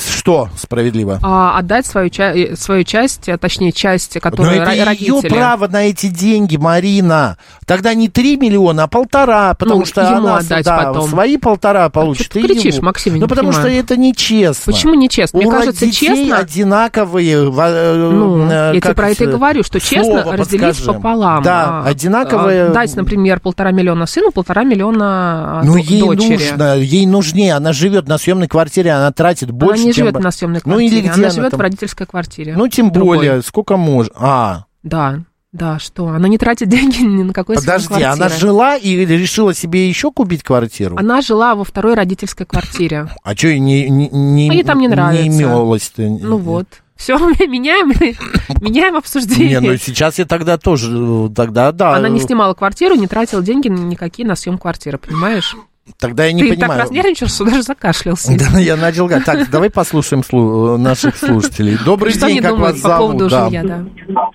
[0.08, 1.18] Что справедливо?
[1.22, 4.84] А, отдать свою, ча- э, свою часть, а, точнее, часть, Но которую это ро- ее
[4.84, 5.28] родители...
[5.28, 7.36] право на эти деньги, Марина.
[7.66, 11.08] Тогда не 3 миллиона, а полтора, потому Ну, что она отдать да, потом.
[11.08, 12.26] свои полтора получит.
[12.26, 12.86] что ты кричишь, ему.
[12.86, 13.68] Максим, Ну, потому понимаю.
[13.70, 14.72] что это нечестно.
[14.72, 15.38] Почему нечестно?
[15.38, 16.38] Мне У кажется, детей честно...
[16.38, 17.34] одинаковые...
[17.34, 21.42] э, Ну, э, я тебе про это и говорю, что честно разделить пополам.
[21.42, 22.66] Да, А, одинаковые...
[22.66, 26.32] а, Дать, например, полтора миллиона сыну, полтора миллиона а, Ну, ей дочери.
[26.50, 27.54] нужно, ей нужнее.
[27.54, 30.06] Она живет на съемной квартире, она тратит больше, она не чем...
[30.06, 31.58] живет на съемной Ну, квартире, или где она она живет там?
[31.58, 32.54] в родительской квартире.
[32.56, 33.16] Ну, тем Другой.
[33.18, 34.12] более, сколько можно...
[34.16, 35.20] А, Да,
[35.52, 36.08] да, что?
[36.08, 38.40] Она не тратит деньги ни на какой подожди, она квартиры.
[38.40, 40.96] жила и решила себе еще купить квартиру?
[40.98, 43.08] Она жила во второй родительской квартире.
[43.24, 45.26] А что ей не, не, не, А ей там не нравится.
[45.26, 46.02] имелось-то?
[46.02, 46.66] Ну вот.
[46.96, 47.88] Все, меняем,
[48.62, 49.60] меняем Не, обсуждение.
[49.60, 51.94] ну сейчас я тогда тоже, э, тогда да.
[51.94, 55.54] Она не снимала квартиру, не тратила деньги никакие на съем квартиры, понимаешь?
[55.98, 56.80] Тогда я не Ты так понимаю.
[56.82, 58.32] разнервничал, что даже закашлялся.
[58.52, 59.24] Да, я начал говорить.
[59.26, 61.76] Так, давай послушаем слу- наших слушателей.
[61.84, 63.52] Добрый Что день, как вас по поводу зовут?
[63.52, 63.60] Да.
[63.60, 64.30] жилья, да?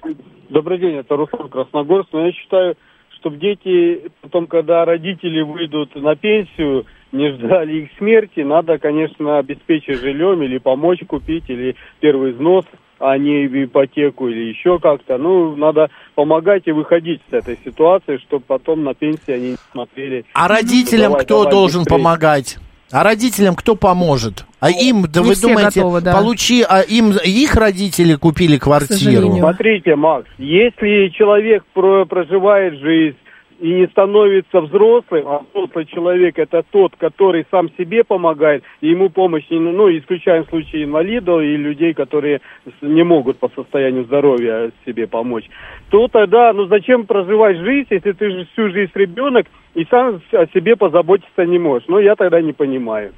[0.49, 2.09] Добрый день, это Руслан Красногорск.
[2.13, 2.75] Но я считаю,
[3.19, 9.99] чтобы дети потом, когда родители выйдут на пенсию, не ждали их смерти, надо, конечно, обеспечить
[9.99, 12.65] жильем или помочь купить, или первый взнос,
[13.01, 15.17] а не в ипотеку или еще как-то.
[15.17, 20.25] Ну, надо помогать и выходить с этой ситуации, чтобы потом на пенсии они не смотрели.
[20.33, 21.97] А родителям Давай, кто давай, должен быстрее.
[21.97, 22.57] помогать?
[22.91, 24.45] А родителям кто поможет?
[24.59, 26.13] А им, да не вы думаете, готовы, да.
[26.13, 29.37] получи, а им их родители купили квартиру?
[29.37, 33.15] Смотрите, Макс, если человек про- проживает жизнь
[33.61, 39.09] и не становится взрослым, а взрослый человек это тот, который сам себе помогает, и ему
[39.09, 42.41] помощь, ну, исключаем случаи инвалидов и людей, которые
[42.81, 45.47] не могут по состоянию здоровья себе помочь,
[45.91, 49.45] то тогда, ну зачем проживать жизнь, если ты же всю жизнь ребенок
[49.75, 51.87] и сам о себе позаботиться не можешь?
[51.87, 53.13] Ну, я тогда не понимаю.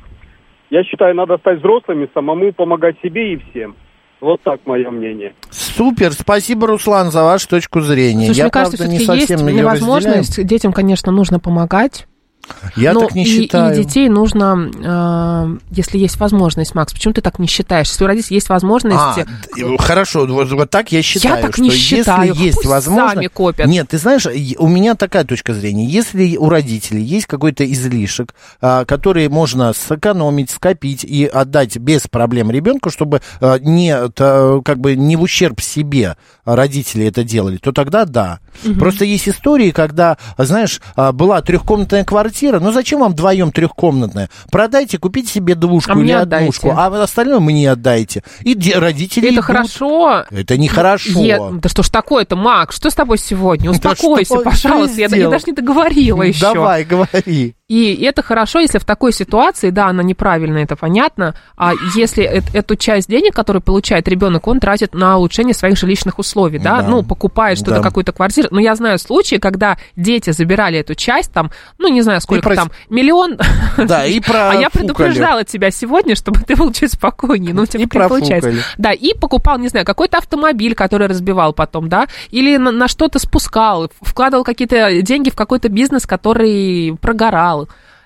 [0.70, 3.76] Я считаю, надо стать взрослыми, самому помогать себе и всем.
[4.24, 5.34] Вот так мое мнение.
[5.52, 8.28] Супер, спасибо, Руслан, за вашу точку зрения.
[8.28, 10.46] Слушай, Я, мне кажется, правда, не все-таки есть совсем ее невозможность.
[10.46, 12.08] Детям, конечно, нужно помогать.
[12.76, 13.74] Я но так не и, считаю.
[13.74, 17.90] и детей нужно, э, если есть возможность, Макс, почему ты так не считаешь?
[17.90, 18.98] Если у родителей есть возможность...
[18.98, 22.30] А, д- хорошо, вот, вот так я считаю, так что не считаю.
[22.30, 23.16] если есть Пусть возможность...
[23.16, 23.68] сами копят.
[23.68, 24.26] Нет, ты знаешь,
[24.58, 25.86] у меня такая точка зрения.
[25.86, 32.52] Если у родителей есть какой-то излишек, а, который можно сэкономить, скопить и отдать без проблем
[32.52, 34.10] ребенку, чтобы а, не,
[34.62, 38.40] как бы не в ущерб себе родители это делали, то тогда да.
[38.80, 44.30] Просто есть истории, когда, знаешь, а, была трехкомнатная квартира, ну зачем вам вдвоем трехкомнатная?
[44.52, 46.44] Продайте, купите себе двушку А или мне отдайте.
[46.44, 48.24] однушку, а остальное мне отдайте.
[48.42, 49.46] И родители Это идут.
[49.46, 50.26] хорошо.
[50.30, 51.20] Это нехорошо.
[51.20, 52.76] Е- Да что ж такое-то, Макс?
[52.76, 53.72] Что с тобой сегодня?
[53.72, 55.00] Да Успокойся, что- пожалуйста.
[55.02, 56.42] Я, я даже не договорила еще.
[56.42, 57.56] Давай, говори.
[57.70, 62.50] И это хорошо, если в такой ситуации, да, она неправильная, это понятно, а если эт-
[62.54, 66.90] эту часть денег, которую получает ребенок, он тратит на улучшение своих жилищных условий, да, Да.
[66.90, 67.82] ну, покупает что-то, Да.
[67.82, 68.50] какую-то квартиру.
[68.52, 72.56] Но я знаю случаи, когда дети забирали эту часть, там, ну, не знаю, сколько прос-
[72.56, 73.38] там, миллион.
[73.78, 77.54] Да, и про А я предупреждала тебя сегодня, чтобы ты был чуть спокойнее.
[77.54, 78.52] Ну, как получается.
[78.78, 83.20] Да, и покупал, не знаю, какой-то автомобиль, который разбивал потом, да, или на, на что-то
[83.20, 87.53] спускал, вкладывал какие-то деньги в какой-то бизнес, который прогорал.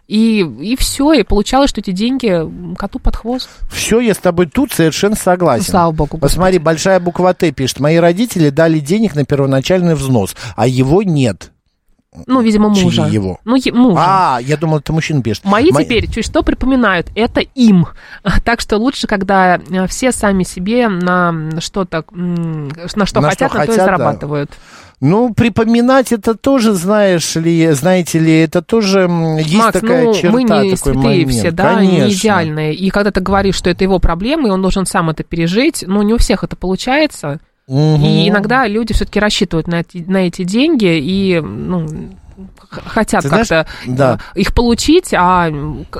[0.08, 2.42] И, и все, и получалось, что эти деньги
[2.78, 3.50] коту под хвост.
[3.70, 5.66] Все, я с тобой тут совершенно согласен.
[5.66, 7.82] Слава богу, Посмотри, большая буква Т пишет.
[7.82, 11.52] Мои родители дали денег на первоначальный взнос, а его нет.
[12.26, 13.04] Ну, видимо, мужа.
[13.04, 13.40] Чьи его?
[13.44, 13.98] Ну, е- мужа.
[14.00, 15.44] А, я думал, это мужчина пишет.
[15.44, 17.88] Мои Мои- теперь чуть что припоминают, это им.
[18.44, 23.60] Так что лучше, когда э, все сами себе на что-то, на что На хотят, что
[23.60, 23.86] на то и хотят, да.
[23.86, 24.58] зарабатывают.
[25.00, 30.32] Ну, припоминать это тоже, знаешь ли, знаете ли, это тоже есть Макс, такая ну, черта,
[30.32, 31.32] мы не такой святые момент.
[31.32, 32.06] все, да, Конечно.
[32.06, 32.74] не идеальные.
[32.74, 36.02] И когда ты говоришь, что это его проблемы, и он должен сам это пережить, ну,
[36.02, 37.40] не у всех это получается.
[37.68, 38.04] Мгм.
[38.04, 41.86] И иногда люди все-таки рассчитывают на эти, на эти деньги и, ну,
[42.70, 44.20] хотят как-то да.
[44.36, 45.50] э, их получить, а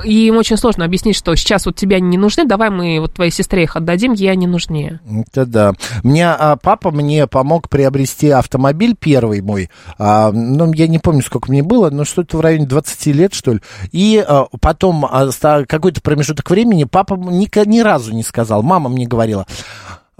[0.04, 3.14] и им очень сложно объяснить, что сейчас вот тебе они не нужны, давай мы вот
[3.14, 5.00] твоей сестре их отдадим, ей они нужнее.
[5.08, 5.72] Это да.
[6.02, 9.70] Мне а, папа мне помог приобрести автомобиль первый мой.
[9.98, 13.54] А, ну, я не помню, сколько мне было, но что-то в районе 20 лет, что
[13.54, 13.60] ли.
[13.92, 15.30] И а, потом а,
[15.66, 18.62] какой-то промежуток времени папа ни, ни разу не сказал.
[18.62, 19.46] Мама мне говорила.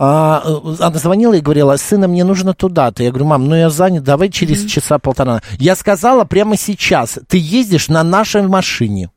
[0.00, 3.02] А, э, она звонила и говорила, сына, мне нужно туда-то.
[3.02, 5.42] Я говорю, мам, ну я занят, давай через часа полтора.
[5.58, 9.10] Я сказала прямо сейчас, ты ездишь на нашей машине.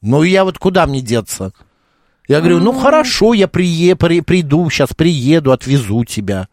[0.00, 1.52] Ну я вот куда мне деться?
[2.28, 6.46] Я говорю, ну хорошо, я прие, при- приду, сейчас приеду, отвезу тебя.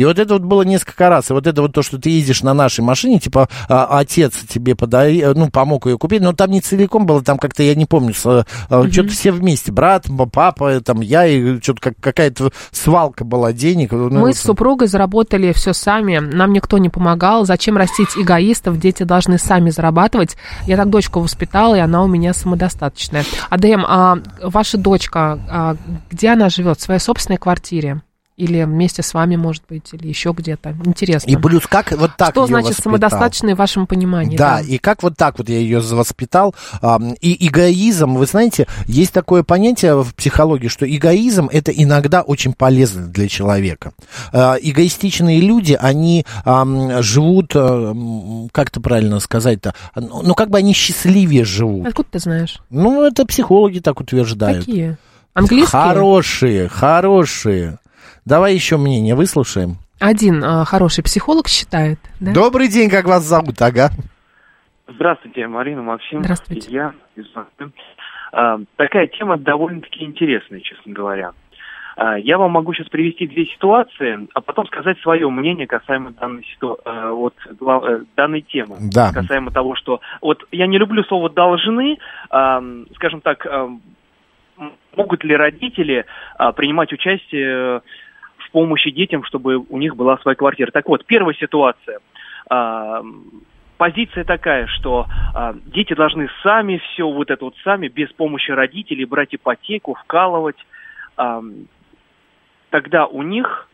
[0.00, 1.28] И вот это вот было несколько раз.
[1.28, 4.74] И вот это вот то, что ты ездишь на нашей машине, типа а, отец тебе
[4.74, 8.14] подай, ну, помог ее купить, но там не целиком было, там как-то, я не помню,
[8.14, 8.44] с, а,
[8.90, 13.92] что-то все вместе, брат, папа, там я, и что-то как, какая-то свалка была денег.
[13.92, 14.36] Ну, Мы вот.
[14.36, 17.44] с супругой заработали все сами, нам никто не помогал.
[17.44, 18.78] Зачем растить эгоистов?
[18.78, 20.38] Дети должны сами зарабатывать.
[20.66, 23.26] Я так дочку воспитала, и она у меня самодостаточная.
[23.50, 25.76] Адем, а ваша дочка, а
[26.10, 26.78] где она живет?
[26.78, 28.00] В своей собственной квартире?
[28.40, 30.74] Или вместе с вами, может быть, или еще где-то?
[30.84, 31.30] Интересно.
[31.30, 32.92] И плюс как вот так Что значит воспитал?
[32.92, 34.36] самодостаточный в вашем понимании?
[34.36, 36.54] Да, и как вот так вот я ее воспитал.
[37.20, 43.08] И эгоизм, вы знаете, есть такое понятие в психологии, что эгоизм это иногда очень полезно
[43.08, 43.92] для человека.
[44.32, 50.72] А, Эгоистичные люди, они живут, ам, как это правильно сказать-то, ну ну, как бы они
[50.74, 51.88] счастливее живут.
[51.88, 52.62] Откуда ты знаешь?
[52.70, 54.64] Ну, это психологи так утверждают.
[54.64, 54.96] Какие?
[55.34, 55.68] Английские?
[55.70, 57.78] Хорошие, хорошие.
[58.30, 59.78] Давай еще мнение выслушаем.
[59.98, 62.32] Один а, хороший психолог считает, да?
[62.32, 63.90] Добрый день, как вас зовут, ага?
[64.86, 66.22] Здравствуйте, Марина, Максим.
[66.22, 66.70] Здравствуйте.
[66.70, 67.72] Я из Москвы.
[68.32, 71.32] А, Такая тема довольно-таки интересная, честно говоря.
[71.96, 76.44] А, Я вам могу сейчас привести две ситуации, а потом сказать свое мнение касаемо данной,
[76.44, 78.76] ситу- э, вот, э, данной темы.
[78.94, 79.10] Да.
[79.12, 80.00] Касаемо того, что...
[80.22, 83.44] Вот я не люблю слово «должны», скажем так,
[84.96, 86.04] могут ли родители
[86.36, 87.82] а, принимать участие
[88.50, 90.70] в помощи детям, чтобы у них была своя квартира.
[90.70, 92.00] Так вот, первая ситуация.
[92.48, 93.02] А,
[93.80, 99.06] Позиция такая, что а, дети должны сами все вот это вот сами, без помощи родителей,
[99.06, 100.58] брать ипотеку, вкалывать.
[101.16, 101.66] Ам,
[102.68, 103.70] тогда у них,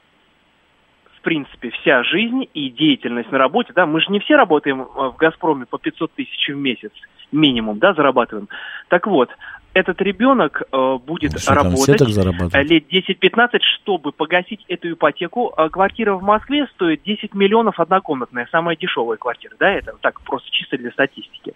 [1.17, 5.11] в принципе, вся жизнь и деятельность на работе, да, мы же не все работаем а,
[5.11, 6.93] в «Газпроме» по 500 тысяч в месяц
[7.33, 8.49] минимум, да, зарабатываем.
[8.87, 9.31] Так вот,
[9.77, 15.53] этот ребенок э, будет Что все работать э, лет 10-15, чтобы погасить эту ипотеку.
[15.55, 20.49] А Квартира в Москве стоит 10 миллионов однокомнатная, самая дешевая квартира, да, это так просто
[20.51, 21.53] чисто для статистики.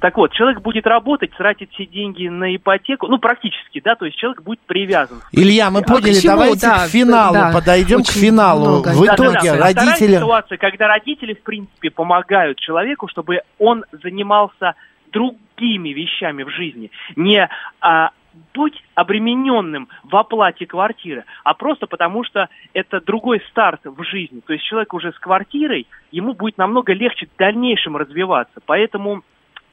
[0.00, 4.18] Так вот, человек будет работать, тратить все деньги на ипотеку, ну, практически, да, то есть
[4.18, 5.22] человек будет привязан.
[5.32, 6.34] Илья, мы А поняли, чему?
[6.34, 8.60] давайте Да, к финалу да, подойдем к финалу.
[8.60, 8.88] много.
[8.90, 9.54] В Да, итоге Да-да-да.
[9.54, 10.16] Вторая родители...
[10.16, 14.74] ситуация, когда родители, в принципе, помогают человеку, чтобы он занимался
[15.14, 16.90] другими вещами в жизни.
[17.16, 17.48] Не
[17.80, 18.10] а,
[18.52, 24.40] быть обремененным в оплате квартиры, а просто потому, что это другой старт в жизни.
[24.40, 28.60] То есть человек уже с квартирой, ему будет намного легче в дальнейшем развиваться.
[28.66, 29.22] Поэтому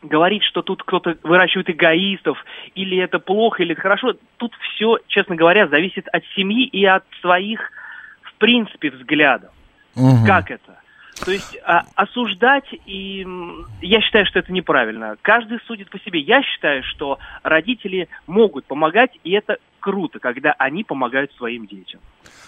[0.02, 2.44] говорить, что тут кто-то выращивает эгоистов,
[2.76, 7.04] или это плохо, или это хорошо, тут все, честно говоря, зависит от семьи и от
[7.22, 7.72] своих,
[8.24, 9.52] в принципе, взглядов.
[9.96, 10.26] Мгм.
[10.26, 10.81] Как это?
[11.24, 13.26] То есть а, осуждать, и
[13.82, 15.16] я считаю, что это неправильно.
[15.22, 16.20] Каждый судит по себе.
[16.20, 22.00] Я считаю, что родители могут помогать, и это круто, когда они помогают своим детям.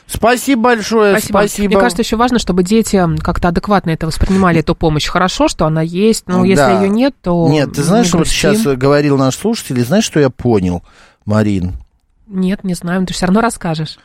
[0.06, 1.38] Спасибо большое, Спасибо.
[1.38, 1.68] спасибо.
[1.70, 5.08] Мне кажется, еще важно, чтобы дети как-то адекватно это воспринимали, эту помощь.
[5.08, 6.82] Хорошо, что она есть, но если Да.
[6.82, 7.48] ее нет, то...
[7.50, 8.36] Нет, ты не знаешь, вот грусти.
[8.36, 10.84] сейчас говорил наш слушатель, и знаешь, что я понял,
[11.26, 11.74] Марин?
[12.28, 13.98] Нет, не знаю, ты все равно расскажешь.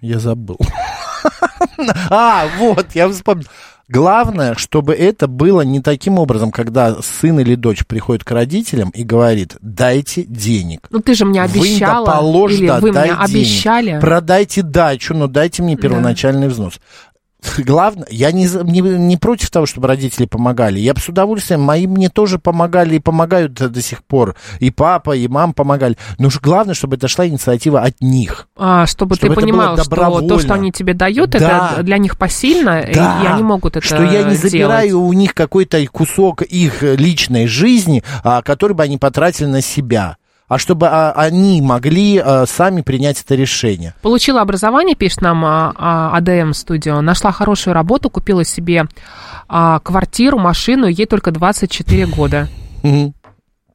[0.00, 0.58] Я забыл.
[2.10, 3.46] А, вот, я вспомнил.
[3.88, 9.02] Главное, чтобы это было не таким образом, когда сын или дочь приходит к родителям и
[9.02, 10.86] говорит, дайте денег.
[10.90, 13.16] Ну, ты же мне обещала, Вы положь, или да, вы мне денег.
[13.18, 13.98] обещали.
[14.00, 15.82] Продайте дачу, но дайте мне Да.
[15.82, 16.74] первоначальный взнос.
[17.58, 20.78] Главное, я не, не, не против того, чтобы родители помогали.
[20.78, 24.36] Я бы с удовольствием, мои мне тоже помогали и помогают до, сих пор.
[24.58, 25.96] И папа, и мам помогали.
[26.18, 28.48] Но уж главное, чтобы это шла инициатива от них.
[28.56, 31.70] А, чтобы, Чтобы ты понимал, что то, что они тебе дают, Да.
[31.74, 34.52] это для них посильно, и- Да, и они могут это что я не сделать.
[34.52, 40.16] забираю у них какой-то кусок их личной жизни, а, который бы они потратили на себя.
[40.50, 43.94] А чтобы а, они могли а, сами принять это решение.
[44.02, 48.86] Получила образование, пишет нам а, а, АДМ студио, нашла хорошую работу, купила себе
[49.48, 52.48] а, квартиру, машину, ей только 24 года.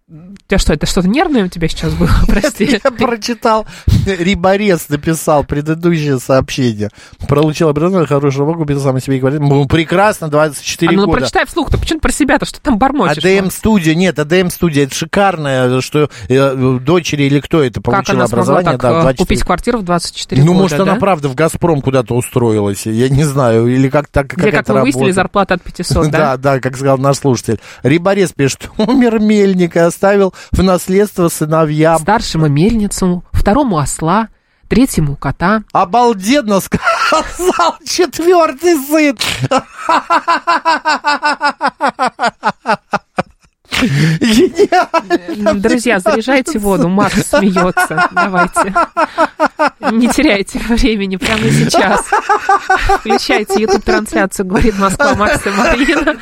[0.08, 2.12] У тебя что, это что-то нервное у тебя сейчас было?
[2.28, 2.80] Прости.
[2.84, 3.66] Я прочитал,
[4.06, 6.92] Риборез написал предыдущее сообщение.
[7.28, 9.44] Получил образование, хорошую работу, купил сам себе квартиру.
[9.44, 11.22] Ну, прекрасно, 24 А ну, ну года.
[11.22, 13.18] прочитай вслух-то, почему про себя-то, что там бормочешь?
[13.26, 18.28] АДМ студия, нет, АДМ студия, это шикарное, что э, дочери или кто это Как она
[18.28, 19.26] смогла образование, так да, э, 24.
[19.26, 21.00] купить квартиру в 24 Ну, года, может, она да?
[21.00, 24.82] правда в Газпром куда-то устроилась, я не знаю, или как так Где, какая-то как вы
[24.84, 25.16] выяснили, работа.
[25.16, 26.20] зарплата от 500, да?
[26.20, 27.60] Да, да, как сказал наш слушатель.
[27.82, 32.00] Риборез пишет, умер мельник и оставил в наследство сыновьям.
[32.00, 34.28] Старшему мельницу, второму осла,
[34.68, 35.64] третьему кота.
[35.72, 39.18] Обалденно сказал четвертый сын.
[43.82, 45.54] Гениально.
[45.56, 48.10] Друзья, заряжайте воду, Макс смеется.
[48.12, 48.74] Давайте.
[49.92, 52.06] Не теряйте времени прямо сейчас.
[53.00, 56.18] Включайте YouTube-трансляцию, говорит Москва, Макс и Марина.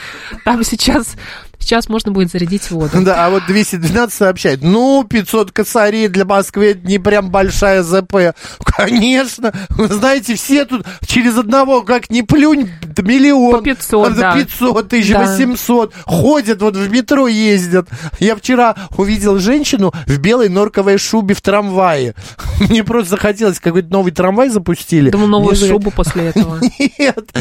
[0.45, 1.15] Там сейчас,
[1.63, 3.01] сейчас можно будет зарядить воду.
[3.01, 8.35] Да, а вот 212 сообщает, ну, 500 косарей для Москвы это не прям большая ЗП.
[8.63, 12.69] Конечно, вы знаете, все тут через одного, как ни плюнь,
[13.01, 13.57] миллион.
[13.57, 14.33] По 500, А, да.
[14.35, 15.19] 500, тысяч, Да.
[15.19, 15.93] 800.
[16.05, 17.87] Ходят, вот в метро ездят.
[18.19, 22.13] Я вчера увидел женщину в белой норковой шубе в трамвае.
[22.59, 25.09] Мне просто захотелось, какой-то новый трамвай запустили.
[25.09, 26.59] Думаю, новую Мне шубу после этого.
[26.99, 27.35] нет.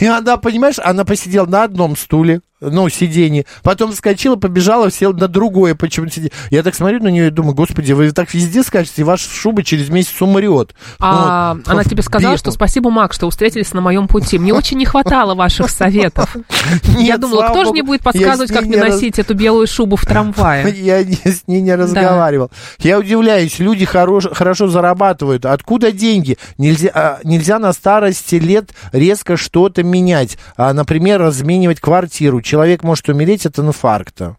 [0.00, 5.28] И она, понимаешь, она посидела на одном стуле, ну, сиденье, потом вскочила, побежала, села на
[5.28, 6.32] другое почему-то сиденье.
[6.50, 9.62] Я так смотрю на нее и думаю, господи, вы так везде скажете, и ваша шуба
[9.62, 10.74] через месяц умрет.
[10.98, 11.66] А Вот.
[11.68, 14.38] она тебе сказала, что спасибо, Макс, что встретились на моем пути.
[14.38, 16.36] Мне очень не хватало ваших советов.
[16.84, 19.18] Я Нет, думала, слава кто же мне будет я подсказывать, как не мне раз- носить
[19.18, 20.68] эту белую шубу в трамвае?
[20.80, 22.50] Я с ней не разговаривал.
[22.78, 25.46] Я удивляюсь, люди хорош, хорошо зарабатывают.
[25.46, 26.38] Откуда деньги?
[26.58, 30.38] Нельзя, а, нельзя на старости лет резко что-то менять.
[30.56, 32.40] А, например, разменивать квартиру.
[32.42, 34.36] Человек может умереть от инфаркта.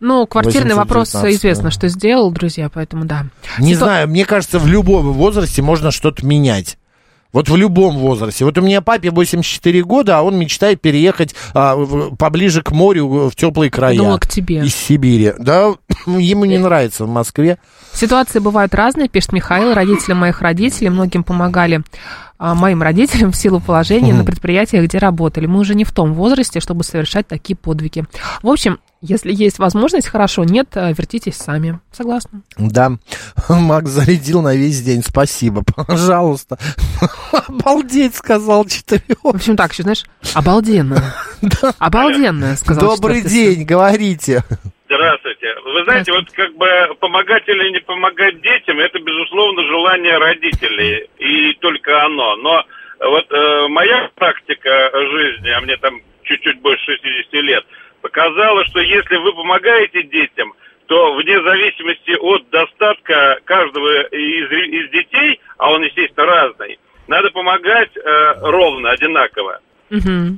[0.00, 1.70] Ну, квартирный вопрос 819, известно, да.
[1.70, 3.26] что сделал, друзья, поэтому да.
[3.58, 6.76] Не Ситу- знаю, мне кажется, в любом возрасте можно что-то менять.
[7.36, 8.46] Вот в любом возрасте.
[8.46, 13.28] Вот у меня папе 84 года, а он мечтает переехать а, в- поближе к морю,
[13.28, 13.94] в теплые края.
[13.94, 14.60] Думала, к тебе.
[14.64, 15.34] Из Сибири.
[15.38, 15.74] Да,
[16.06, 17.58] ему не нравится в Москве.
[17.92, 19.74] Ситуации бывают разные, пишет Михаил.
[19.74, 21.82] Родители моих родителей многим помогали
[22.24, 25.46] а, моим родителям в силу положения на предприятиях, где работали.
[25.46, 28.04] Мы уже не в том возрасте, чтобы совершать такие подвиги.
[28.42, 31.80] В общем, если есть возможность, хорошо, нет, а, вертитесь сами.
[31.92, 32.42] Согласна.
[32.56, 32.92] Да,
[33.48, 35.02] Макс зарядил на весь день.
[35.06, 36.58] Спасибо, пожалуйста.
[37.48, 39.22] Обалдеть, сказал четырех.
[39.22, 41.14] В общем, так, еще, знаешь, обалденно.
[41.78, 44.42] Обалденно, сказал Добрый день, говорите.
[44.88, 45.54] Здравствуйте.
[45.64, 46.68] Вы знаете, вот как бы
[47.00, 52.36] помогать или не помогать детям, это, безусловно, желание родителей, и только оно.
[52.36, 52.64] Но
[53.00, 57.64] вот э, моя практика жизни, а мне там чуть-чуть больше 60 лет,
[58.00, 60.52] показала, что если вы помогаете детям,
[60.86, 66.78] то вне зависимости от достатка каждого из, из детей, а он, естественно, разный,
[67.08, 69.60] надо помогать э, ровно, одинаково.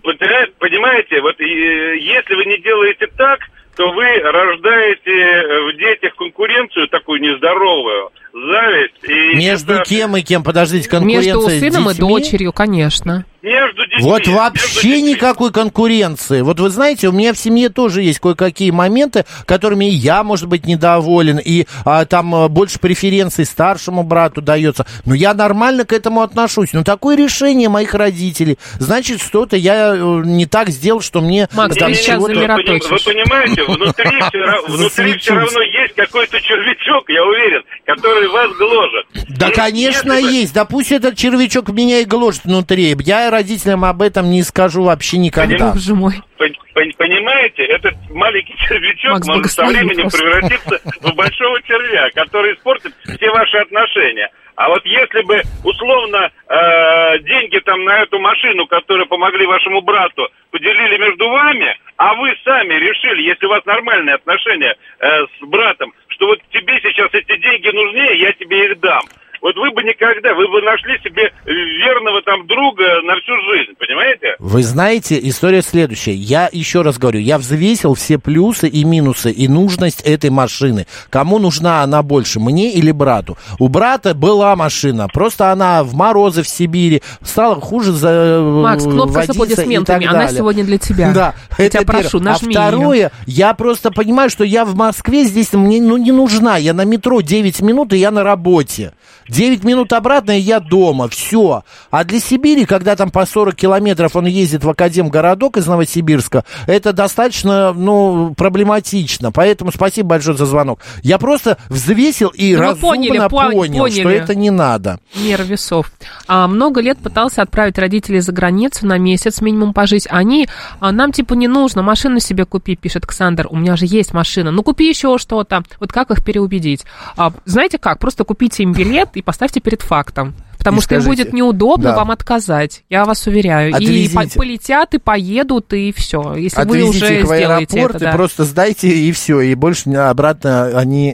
[0.05, 3.41] Вот, э, понимаете, вот э, если вы не делаете так,
[3.79, 9.05] то вы рождаете э, в детях конкуренцию такую нездоровую, зависть.
[9.05, 10.43] И Между это кем и кем?
[10.43, 13.25] Подождите, конкуренция Между с сыном и дочерью, конечно.
[13.43, 14.03] Между детьми.
[14.03, 15.03] Вот между вообще детьми.
[15.15, 16.41] никакой конкуренции.
[16.41, 20.67] Вот вы знаете, у меня в семье тоже есть кое-какие моменты, которыми я, может быть,
[20.67, 24.87] недоволен, и а, там а, больше преференций старшему брату дается.
[25.05, 26.73] Но я нормально к этому отношусь.
[26.73, 28.59] Но такое решение моих родителей.
[28.79, 32.35] Значит, что-то я э, не так сделал, что мне Макс, там ты сейчас Вы, вы
[32.35, 39.07] понимаете, внутри все, внутри равно есть какой-то червячок, я уверен, который вас гложет.
[39.39, 40.55] Да, И конечно, если есть.
[40.55, 42.97] Да пусть этот червячок меня и гложет внутри.
[43.05, 45.73] Я родителям об этом не скажу вообще никогда.
[45.73, 46.15] Боже мой.
[46.39, 50.19] Пон- пон- Понимаете, этот маленький червячок Макс, может со временем просто.
[50.19, 54.29] превратиться в большого червя, который испортит все ваши отношения.
[54.57, 60.29] А вот если бы, условно, э, деньги там на эту машину, которые помогли вашему брату,
[60.51, 65.93] поделили между вами, а вы сами решили, если у вас нормальные отношения э, с братом,
[66.09, 69.03] что вот тебе сейчас эти деньги нужнее, я тебе их дам.
[69.43, 74.37] Вот вы бы никогда, вы бы нашли себе верного там друга на всю жизнь, понимаете?
[74.39, 76.15] Вы знаете, история следующая.
[76.15, 80.87] Я еще раз говорю, я взвесил все плюсы и минусы и нужность этой машины.
[81.11, 83.37] Кому нужна она больше, мне или брату?
[83.59, 89.23] У брата была машина, просто она в морозы в Сибири стала хуже за Макс, кнопка
[89.23, 91.13] с аплодисментами, она сегодня для тебя.
[91.13, 92.33] Да, я это тебя прошу, первое.
[92.33, 96.57] нажми А второе, я просто понимаю, что я в Москве, здесь мне ну, не нужна.
[96.57, 98.93] Я на метро 9 минут, и я на работе.
[99.29, 101.09] 9 минут обратно, и я дома.
[101.09, 101.63] Все.
[101.91, 106.93] А для Сибири, когда там по 40 километров он ездит в Академгородок из Новосибирска, это
[106.93, 109.33] достаточно, ну, проблематично.
[109.33, 110.81] Поэтому спасибо большое за звонок.
[111.03, 114.17] Я просто взвесил и Ну, разумно поняли, по- понял, что поняли.
[114.17, 114.99] это не надо.
[115.15, 115.91] Мера весов.
[116.27, 120.07] А, много лет пытался отправить родителей за границу на месяц минимум пожить.
[120.11, 120.49] Они,
[120.81, 123.47] а, нам типа не нужно, машину себе купи, пишет Александр.
[123.51, 124.51] У меня же есть машина.
[124.51, 125.63] Ну, купи еще что-то.
[125.81, 126.85] Вот как их переубедить?
[127.17, 127.99] А, знаете как?
[127.99, 130.35] Просто купите им билет и поставьте перед фактом.
[130.69, 131.97] Потому И что им скажите, будет неудобно да.
[131.97, 132.85] вам отказать.
[132.91, 133.71] Я вас уверяю.
[133.71, 134.15] И Отвезите.
[134.15, 136.35] по- полетят, и поедут, и все.
[136.35, 138.13] Если вы Отвезите уже их в аэропорт это, и да.
[138.13, 139.41] просто сдайте, и все.
[139.41, 141.13] И больше обратно они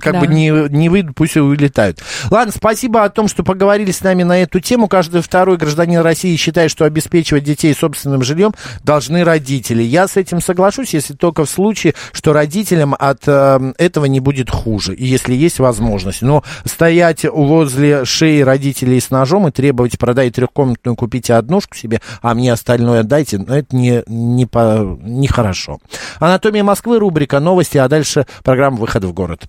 [0.00, 0.20] как Да.
[0.20, 1.98] бы не, не выйдут, пусть и улетают.
[2.30, 4.86] Ладно, спасибо о том, что поговорили с нами на эту тему.
[4.88, 8.52] Каждый второй гражданин России считает, что обеспечивать детей собственным жильем
[8.84, 9.82] должны родители.
[9.82, 14.50] Я с этим соглашусь, если только в случае, что родителям от э, этого не будет
[14.50, 16.22] хуже, и если есть возможность.
[16.22, 22.34] Но стоять возле шеи родителей с ножом и требовать продать трехкомнатную, купите однушку себе, а
[22.34, 25.78] мне остальное отдайте, ну, это не, не, по, не хорошо.
[26.20, 29.40] Анатомия Москвы, рубрика новости, а дальше программа «Выход в город».